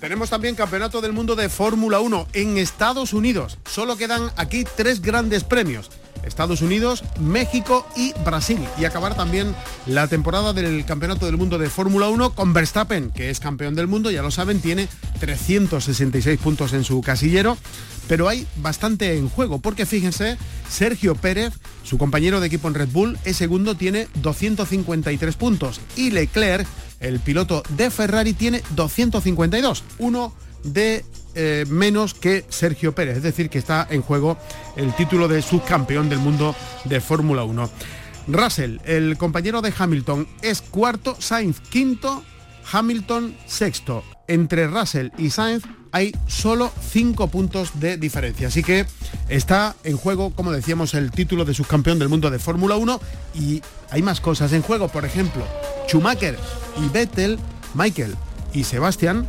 Tenemos 0.00 0.28
también 0.28 0.54
Campeonato 0.54 1.00
del 1.00 1.14
Mundo 1.14 1.34
de 1.34 1.48
Fórmula 1.48 2.00
1 2.00 2.28
en 2.34 2.58
Estados 2.58 3.14
Unidos. 3.14 3.58
Solo 3.64 3.96
quedan 3.96 4.30
aquí 4.36 4.64
tres 4.76 5.00
grandes 5.00 5.44
premios. 5.44 5.90
Estados 6.26 6.62
Unidos, 6.62 7.04
México 7.20 7.86
y 7.96 8.12
Brasil. 8.24 8.58
Y 8.78 8.84
acabar 8.84 9.14
también 9.14 9.54
la 9.86 10.08
temporada 10.08 10.52
del 10.52 10.84
Campeonato 10.84 11.26
del 11.26 11.36
Mundo 11.36 11.58
de 11.58 11.70
Fórmula 11.70 12.08
1 12.08 12.34
con 12.34 12.52
Verstappen, 12.52 13.10
que 13.10 13.30
es 13.30 13.40
campeón 13.40 13.74
del 13.74 13.86
mundo, 13.86 14.10
ya 14.10 14.22
lo 14.22 14.30
saben, 14.30 14.60
tiene 14.60 14.88
366 15.20 16.38
puntos 16.40 16.72
en 16.72 16.84
su 16.84 17.00
casillero. 17.00 17.56
Pero 18.08 18.28
hay 18.28 18.46
bastante 18.56 19.16
en 19.16 19.28
juego, 19.28 19.60
porque 19.60 19.86
fíjense, 19.86 20.36
Sergio 20.68 21.14
Pérez, 21.14 21.54
su 21.84 21.96
compañero 21.96 22.40
de 22.40 22.48
equipo 22.48 22.68
en 22.68 22.74
Red 22.74 22.88
Bull, 22.92 23.18
es 23.24 23.36
segundo, 23.36 23.76
tiene 23.76 24.08
253 24.16 25.36
puntos. 25.36 25.80
Y 25.96 26.10
Leclerc, 26.10 26.66
el 27.00 27.20
piloto 27.20 27.62
de 27.70 27.90
Ferrari, 27.90 28.34
tiene 28.34 28.62
252. 28.74 29.84
Uno 29.98 30.34
de 30.64 31.04
eh, 31.34 31.64
menos 31.68 32.14
que 32.14 32.44
Sergio 32.48 32.94
Pérez, 32.94 33.18
es 33.18 33.22
decir, 33.22 33.50
que 33.50 33.58
está 33.58 33.86
en 33.90 34.02
juego 34.02 34.38
el 34.76 34.94
título 34.94 35.28
de 35.28 35.42
subcampeón 35.42 36.08
del 36.08 36.18
mundo 36.18 36.54
de 36.84 37.00
Fórmula 37.00 37.44
1. 37.44 37.70
Russell, 38.28 38.78
el 38.84 39.16
compañero 39.18 39.60
de 39.60 39.72
Hamilton, 39.76 40.26
es 40.42 40.62
cuarto, 40.62 41.16
Sainz 41.18 41.60
quinto, 41.60 42.22
Hamilton 42.72 43.36
sexto. 43.46 44.04
Entre 44.26 44.66
Russell 44.66 45.10
y 45.18 45.30
Sainz 45.30 45.64
hay 45.92 46.12
solo 46.26 46.72
cinco 46.90 47.28
puntos 47.28 47.78
de 47.78 47.96
diferencia. 47.98 48.48
Así 48.48 48.62
que 48.62 48.86
está 49.28 49.76
en 49.84 49.96
juego, 49.96 50.30
como 50.30 50.50
decíamos, 50.50 50.94
el 50.94 51.10
título 51.10 51.44
de 51.44 51.54
subcampeón 51.54 51.98
del 51.98 52.08
mundo 52.08 52.30
de 52.30 52.38
Fórmula 52.38 52.76
1 52.76 53.00
y 53.34 53.62
hay 53.90 54.02
más 54.02 54.20
cosas 54.20 54.52
en 54.52 54.62
juego. 54.62 54.88
Por 54.88 55.04
ejemplo, 55.04 55.44
Schumacher 55.86 56.36
y 56.84 56.88
Vettel, 56.88 57.38
Michael 57.74 58.16
y 58.52 58.64
Sebastián 58.64 59.26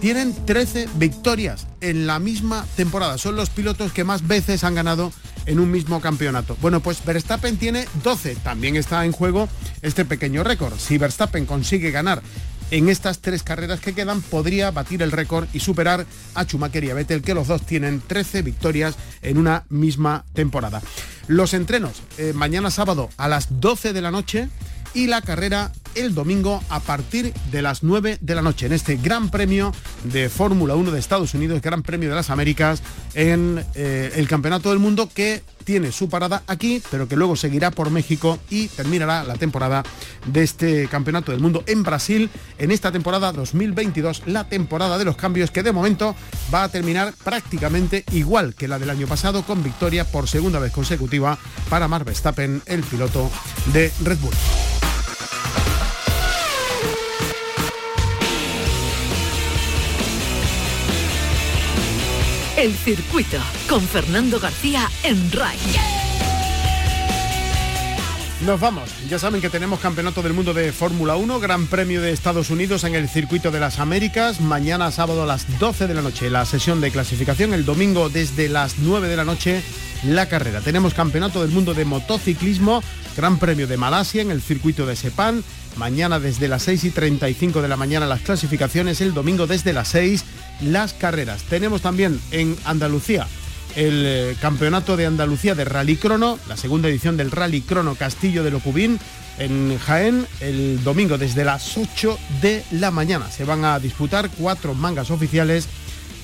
tienen 0.00 0.34
13 0.46 0.88
victorias 0.96 1.66
en 1.80 2.06
la 2.06 2.18
misma 2.18 2.66
temporada. 2.76 3.18
Son 3.18 3.36
los 3.36 3.50
pilotos 3.50 3.92
que 3.92 4.04
más 4.04 4.26
veces 4.26 4.64
han 4.64 4.74
ganado 4.74 5.12
en 5.46 5.60
un 5.60 5.70
mismo 5.70 6.00
campeonato. 6.00 6.56
Bueno, 6.60 6.80
pues 6.80 7.04
Verstappen 7.04 7.56
tiene 7.56 7.86
12. 8.04 8.36
También 8.36 8.76
está 8.76 9.04
en 9.04 9.12
juego 9.12 9.48
este 9.82 10.04
pequeño 10.04 10.44
récord. 10.44 10.78
Si 10.78 10.98
Verstappen 10.98 11.46
consigue 11.46 11.90
ganar 11.90 12.22
en 12.70 12.88
estas 12.88 13.20
tres 13.20 13.42
carreras 13.42 13.80
que 13.80 13.94
quedan, 13.94 14.20
podría 14.20 14.70
batir 14.70 15.02
el 15.02 15.10
récord 15.10 15.48
y 15.52 15.60
superar 15.60 16.04
a 16.34 16.44
Schumacher 16.44 16.84
y 16.84 16.90
a 16.90 16.94
Vettel, 16.94 17.22
que 17.22 17.34
los 17.34 17.48
dos 17.48 17.62
tienen 17.62 18.02
13 18.06 18.42
victorias 18.42 18.96
en 19.22 19.38
una 19.38 19.64
misma 19.70 20.24
temporada. 20.34 20.82
Los 21.26 21.54
entrenos, 21.54 22.02
eh, 22.18 22.32
mañana 22.34 22.70
sábado 22.70 23.08
a 23.16 23.28
las 23.28 23.60
12 23.60 23.92
de 23.92 24.02
la 24.02 24.10
noche 24.10 24.48
y 24.94 25.06
la 25.06 25.22
carrera 25.22 25.72
el 25.98 26.14
domingo 26.14 26.62
a 26.68 26.80
partir 26.80 27.32
de 27.50 27.62
las 27.62 27.82
9 27.82 28.18
de 28.20 28.34
la 28.34 28.42
noche 28.42 28.66
en 28.66 28.72
este 28.72 28.96
Gran 28.96 29.30
Premio 29.30 29.72
de 30.04 30.28
Fórmula 30.28 30.76
1 30.76 30.90
de 30.92 30.98
Estados 30.98 31.34
Unidos, 31.34 31.60
Gran 31.60 31.82
Premio 31.82 32.08
de 32.08 32.14
las 32.14 32.30
Américas 32.30 32.82
en 33.14 33.64
eh, 33.74 34.12
el 34.14 34.28
Campeonato 34.28 34.70
del 34.70 34.78
Mundo 34.78 35.08
que 35.12 35.42
tiene 35.64 35.92
su 35.92 36.08
parada 36.08 36.42
aquí, 36.46 36.82
pero 36.90 37.08
que 37.08 37.16
luego 37.16 37.36
seguirá 37.36 37.70
por 37.70 37.90
México 37.90 38.38
y 38.48 38.68
terminará 38.68 39.24
la 39.24 39.34
temporada 39.34 39.82
de 40.26 40.42
este 40.42 40.88
Campeonato 40.88 41.32
del 41.32 41.40
Mundo 41.40 41.64
en 41.66 41.82
Brasil 41.82 42.30
en 42.58 42.70
esta 42.70 42.92
temporada 42.92 43.32
2022, 43.32 44.22
la 44.26 44.48
temporada 44.48 44.98
de 44.98 45.04
los 45.04 45.16
cambios 45.16 45.50
que 45.50 45.62
de 45.62 45.72
momento 45.72 46.14
va 46.54 46.62
a 46.62 46.68
terminar 46.70 47.12
prácticamente 47.24 48.04
igual 48.12 48.54
que 48.54 48.68
la 48.68 48.78
del 48.78 48.90
año 48.90 49.06
pasado 49.06 49.42
con 49.42 49.62
victoria 49.62 50.04
por 50.04 50.28
segunda 50.28 50.58
vez 50.58 50.72
consecutiva 50.72 51.38
para 51.68 51.88
Mark 51.88 52.06
Verstappen, 52.06 52.62
el 52.66 52.82
piloto 52.82 53.30
de 53.72 53.92
Red 54.04 54.18
Bull. 54.18 54.34
El 62.58 62.74
circuito 62.74 63.38
con 63.68 63.80
Fernando 63.80 64.40
García 64.40 64.90
en 65.04 65.30
RAI. 65.30 65.56
Nos 68.44 68.58
vamos. 68.58 68.90
Ya 69.08 69.20
saben 69.20 69.40
que 69.40 69.48
tenemos 69.48 69.78
Campeonato 69.78 70.22
del 70.22 70.32
Mundo 70.32 70.52
de 70.52 70.72
Fórmula 70.72 71.14
1, 71.14 71.38
Gran 71.38 71.68
Premio 71.68 72.02
de 72.02 72.10
Estados 72.10 72.50
Unidos 72.50 72.82
en 72.82 72.96
el 72.96 73.08
Circuito 73.08 73.52
de 73.52 73.60
las 73.60 73.78
Américas. 73.78 74.40
Mañana 74.40 74.90
sábado 74.90 75.22
a 75.22 75.26
las 75.26 75.60
12 75.60 75.86
de 75.86 75.94
la 75.94 76.02
noche 76.02 76.30
la 76.30 76.44
sesión 76.46 76.80
de 76.80 76.90
clasificación. 76.90 77.54
El 77.54 77.64
domingo 77.64 78.08
desde 78.08 78.48
las 78.48 78.78
9 78.78 79.06
de 79.06 79.16
la 79.16 79.24
noche 79.24 79.62
la 80.02 80.28
carrera. 80.28 80.60
Tenemos 80.60 80.94
Campeonato 80.94 81.42
del 81.42 81.52
Mundo 81.52 81.74
de 81.74 81.84
Motociclismo, 81.84 82.82
Gran 83.16 83.38
Premio 83.38 83.68
de 83.68 83.76
Malasia 83.76 84.20
en 84.20 84.32
el 84.32 84.42
Circuito 84.42 84.84
de 84.84 84.96
Sepán. 84.96 85.44
Mañana 85.76 86.18
desde 86.18 86.48
las 86.48 86.64
6 86.64 86.82
y 86.82 86.90
35 86.90 87.62
de 87.62 87.68
la 87.68 87.76
mañana 87.76 88.06
las 88.06 88.22
clasificaciones. 88.22 89.00
El 89.00 89.14
domingo 89.14 89.46
desde 89.46 89.72
las 89.72 89.86
6 89.88 90.24
las 90.60 90.92
carreras. 90.92 91.42
Tenemos 91.44 91.82
también 91.82 92.20
en 92.30 92.56
Andalucía 92.64 93.26
el 93.76 94.02
eh, 94.06 94.36
Campeonato 94.40 94.96
de 94.96 95.06
Andalucía 95.06 95.54
de 95.54 95.64
Rally 95.64 95.96
Crono, 95.96 96.38
la 96.48 96.56
segunda 96.56 96.88
edición 96.88 97.16
del 97.16 97.30
Rally 97.30 97.60
Crono 97.60 97.94
Castillo 97.94 98.42
de 98.42 98.50
Locubín 98.50 98.98
en 99.38 99.78
Jaén 99.78 100.26
el 100.40 100.82
domingo 100.82 101.16
desde 101.16 101.44
las 101.44 101.76
8 101.76 102.18
de 102.42 102.64
la 102.72 102.90
mañana. 102.90 103.30
Se 103.30 103.44
van 103.44 103.64
a 103.64 103.78
disputar 103.78 104.30
cuatro 104.30 104.74
mangas 104.74 105.10
oficiales 105.10 105.68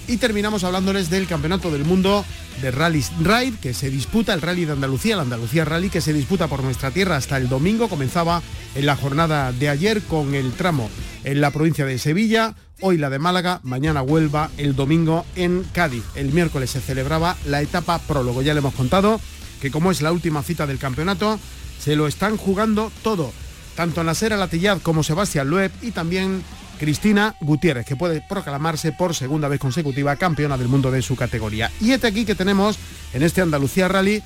y 0.06 0.18
terminamos 0.18 0.64
hablándoles 0.64 1.10
del 1.10 1.26
Campeonato 1.26 1.70
del 1.70 1.84
Mundo 1.84 2.24
de 2.60 2.70
Rally 2.70 3.04
Ride 3.20 3.58
que 3.60 3.74
se 3.74 3.90
disputa, 3.90 4.34
el 4.34 4.42
Rally 4.42 4.64
de 4.64 4.72
Andalucía, 4.72 5.14
el 5.14 5.20
Andalucía 5.20 5.64
Rally 5.64 5.90
que 5.90 6.00
se 6.00 6.12
disputa 6.12 6.48
por 6.48 6.62
nuestra 6.62 6.90
tierra 6.90 7.16
hasta 7.16 7.36
el 7.36 7.48
domingo. 7.48 7.88
Comenzaba 7.88 8.42
en 8.74 8.86
la 8.86 8.96
jornada 8.96 9.52
de 9.52 9.68
ayer 9.68 10.02
con 10.02 10.34
el 10.34 10.52
tramo 10.52 10.88
en 11.24 11.40
la 11.40 11.50
provincia 11.50 11.86
de 11.86 11.98
Sevilla, 11.98 12.54
hoy 12.80 12.98
la 12.98 13.10
de 13.10 13.18
Málaga, 13.18 13.60
mañana 13.62 14.02
Huelva, 14.02 14.50
el 14.58 14.76
domingo 14.76 15.24
en 15.36 15.64
Cádiz. 15.72 16.04
El 16.14 16.32
miércoles 16.32 16.70
se 16.70 16.80
celebraba 16.80 17.36
la 17.46 17.62
etapa 17.62 17.98
prólogo. 17.98 18.42
Ya 18.42 18.54
le 18.54 18.58
hemos 18.58 18.74
contado 18.74 19.20
que 19.60 19.70
como 19.70 19.90
es 19.90 20.02
la 20.02 20.12
última 20.12 20.42
cita 20.42 20.66
del 20.66 20.78
campeonato, 20.78 21.38
se 21.80 21.96
lo 21.96 22.06
están 22.06 22.36
jugando 22.36 22.92
todo, 23.02 23.32
tanto 23.76 24.04
Nasera 24.04 24.36
Latillad 24.36 24.80
como 24.82 25.02
Sebastián 25.02 25.48
Loeb 25.48 25.72
y 25.82 25.90
también 25.90 26.42
Cristina 26.78 27.34
Gutiérrez, 27.40 27.86
que 27.86 27.96
puede 27.96 28.20
proclamarse 28.20 28.92
por 28.92 29.14
segunda 29.14 29.48
vez 29.48 29.60
consecutiva 29.60 30.16
campeona 30.16 30.58
del 30.58 30.68
mundo 30.68 30.90
de 30.90 31.02
su 31.02 31.16
categoría. 31.16 31.70
Y 31.80 31.92
este 31.92 32.06
aquí 32.06 32.24
que 32.24 32.34
tenemos 32.34 32.78
en 33.12 33.22
este 33.22 33.40
Andalucía 33.40 33.88
Rally 33.88 34.22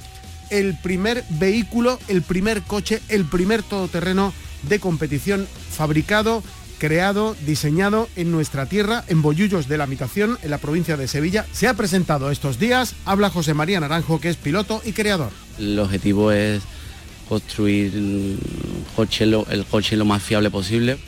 el 0.50 0.76
primer 0.76 1.24
vehículo, 1.30 1.98
el 2.08 2.22
primer 2.22 2.62
coche, 2.62 3.00
el 3.08 3.24
primer 3.24 3.62
todoterreno 3.62 4.32
de 4.62 4.80
competición 4.80 5.46
fabricado 5.70 6.42
creado, 6.78 7.37
diseñado 7.44 8.08
en 8.16 8.30
nuestra 8.30 8.66
tierra, 8.66 9.04
en 9.08 9.20
Bollullos 9.20 9.68
de 9.68 9.76
la 9.76 9.84
Habitación, 9.84 10.38
en 10.42 10.50
la 10.50 10.58
provincia 10.58 10.96
de 10.96 11.08
Sevilla. 11.08 11.44
Se 11.52 11.68
ha 11.68 11.74
presentado 11.74 12.30
estos 12.30 12.58
días, 12.58 12.94
habla 13.04 13.30
José 13.30 13.52
María 13.52 13.80
Naranjo, 13.80 14.20
que 14.20 14.30
es 14.30 14.37
piloto 14.37 14.80
y 14.84 14.92
creador. 14.92 15.30
El 15.58 15.78
objetivo 15.78 16.32
es 16.32 16.62
construir 17.28 17.94
el 17.94 18.38
el 19.50 19.64
coche 19.66 19.96
lo 19.96 20.04
más 20.04 20.22
fiable 20.22 20.50
posible. 20.50 20.98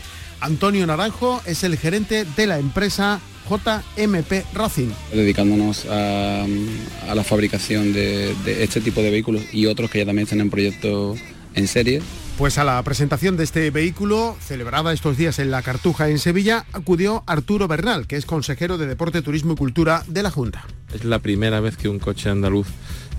Antonio 0.41 0.87
Naranjo 0.87 1.43
es 1.47 1.65
el 1.65 1.77
gerente 1.77 2.25
de 2.25 2.47
la 2.47 2.59
empresa 2.59 3.21
JMP 3.49 4.45
Racing. 4.55 4.91
Dedicándonos 5.13 5.87
a, 5.87 6.45
a 7.09 7.15
la 7.15 7.25
fabricación 7.25 7.93
de, 7.93 8.35
de, 8.45 8.63
este 8.63 8.81
tipo 8.81 9.03
de 9.03 9.11
vehículos 9.11 9.43
y 9.53 9.67
otros 9.67 9.91
que 9.91 9.99
ya 9.99 10.07
también 10.07 10.25
están 10.25 10.41
en 10.41 10.51
proyecto 10.51 11.17
en 11.55 11.67
serie. 11.67 12.01
Pues 12.39 12.57
a 12.57 12.65
la 12.65 12.83
presentación 12.83 13.37
de 13.37 13.45
este 13.45 13.71
vehículo, 13.71 14.37
celebrada 14.41 14.93
estos 14.93 15.17
días 15.17 15.39
en 15.39 15.51
la 15.51 15.61
Cartuja 15.63 16.09
en 16.09 16.19
Sevilla, 16.19 16.65
acudió 16.73 17.23
Arturo 17.27 17.69
Bernal, 17.69 18.07
que 18.07 18.17
es 18.17 18.25
consejero 18.25 18.79
de 18.79 18.87
Deporte, 18.87 19.21
Turismo 19.21 19.53
y 19.53 19.57
Cultura 19.57 20.05
de 20.07 20.23
la 20.23 20.31
Junta. 20.31 20.65
Es 20.95 21.05
la 21.05 21.19
primera 21.19 21.61
vez 21.61 21.77
que 21.77 21.89
un 21.89 21.99
coche 21.99 22.31
andaluz 22.31 22.67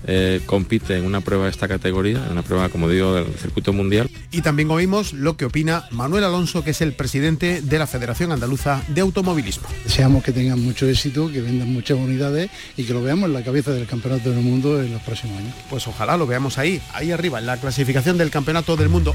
eh, 0.06 0.40
compite 0.46 0.96
en 0.96 1.04
una 1.04 1.20
prueba 1.20 1.44
de 1.44 1.50
esta 1.50 1.68
categoría, 1.68 2.24
en 2.26 2.32
una 2.32 2.42
prueba, 2.42 2.68
como 2.68 2.88
digo, 2.88 3.14
del 3.14 3.32
circuito 3.34 3.72
mundial. 3.72 4.10
Y 4.30 4.42
también 4.42 4.70
oímos 4.70 5.12
lo 5.12 5.36
que 5.36 5.44
opina 5.44 5.84
Manuel 5.90 6.24
Alonso, 6.24 6.64
que 6.64 6.70
es 6.70 6.80
el 6.80 6.92
presidente 6.92 7.62
de 7.62 7.78
la 7.78 7.86
Federación 7.86 8.32
Andaluza 8.32 8.82
de 8.88 9.00
Automovilismo. 9.00 9.68
Deseamos 9.84 10.24
que 10.24 10.32
tengan 10.32 10.60
mucho 10.60 10.88
éxito, 10.88 11.30
que 11.30 11.40
vendan 11.40 11.72
muchas 11.72 11.98
unidades 11.98 12.50
y 12.76 12.84
que 12.84 12.94
lo 12.94 13.02
veamos 13.02 13.28
en 13.28 13.34
la 13.34 13.42
cabeza 13.42 13.72
del 13.72 13.86
Campeonato 13.86 14.30
del 14.30 14.40
Mundo 14.40 14.80
en 14.82 14.92
los 14.92 15.02
próximos 15.02 15.38
años. 15.38 15.54
Pues 15.70 15.86
ojalá 15.86 16.16
lo 16.16 16.26
veamos 16.26 16.58
ahí, 16.58 16.80
ahí 16.94 17.12
arriba, 17.12 17.38
en 17.38 17.46
la 17.46 17.58
clasificación 17.58 18.18
del 18.18 18.30
Campeonato 18.30 18.76
del 18.76 18.88
Mundo. 18.88 19.14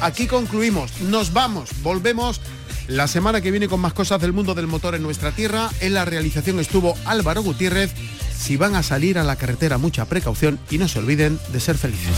Aquí 0.00 0.26
concluimos, 0.26 1.00
nos 1.00 1.32
vamos, 1.32 1.70
volvemos 1.82 2.40
la 2.88 3.08
semana 3.08 3.40
que 3.40 3.50
viene 3.50 3.68
con 3.68 3.80
más 3.80 3.92
cosas 3.92 4.20
del 4.20 4.32
mundo 4.32 4.54
del 4.54 4.66
motor 4.66 4.94
en 4.94 5.02
nuestra 5.02 5.32
tierra. 5.32 5.70
En 5.80 5.94
la 5.94 6.04
realización 6.04 6.60
estuvo 6.60 6.94
Álvaro 7.04 7.42
Gutiérrez. 7.42 7.92
Si 8.36 8.56
van 8.56 8.74
a 8.74 8.82
salir 8.82 9.18
a 9.18 9.24
la 9.24 9.36
carretera, 9.36 9.78
mucha 9.78 10.04
precaución 10.04 10.58
y 10.70 10.78
no 10.78 10.88
se 10.88 10.98
olviden 10.98 11.38
de 11.52 11.60
ser 11.60 11.76
felices. 11.76 12.14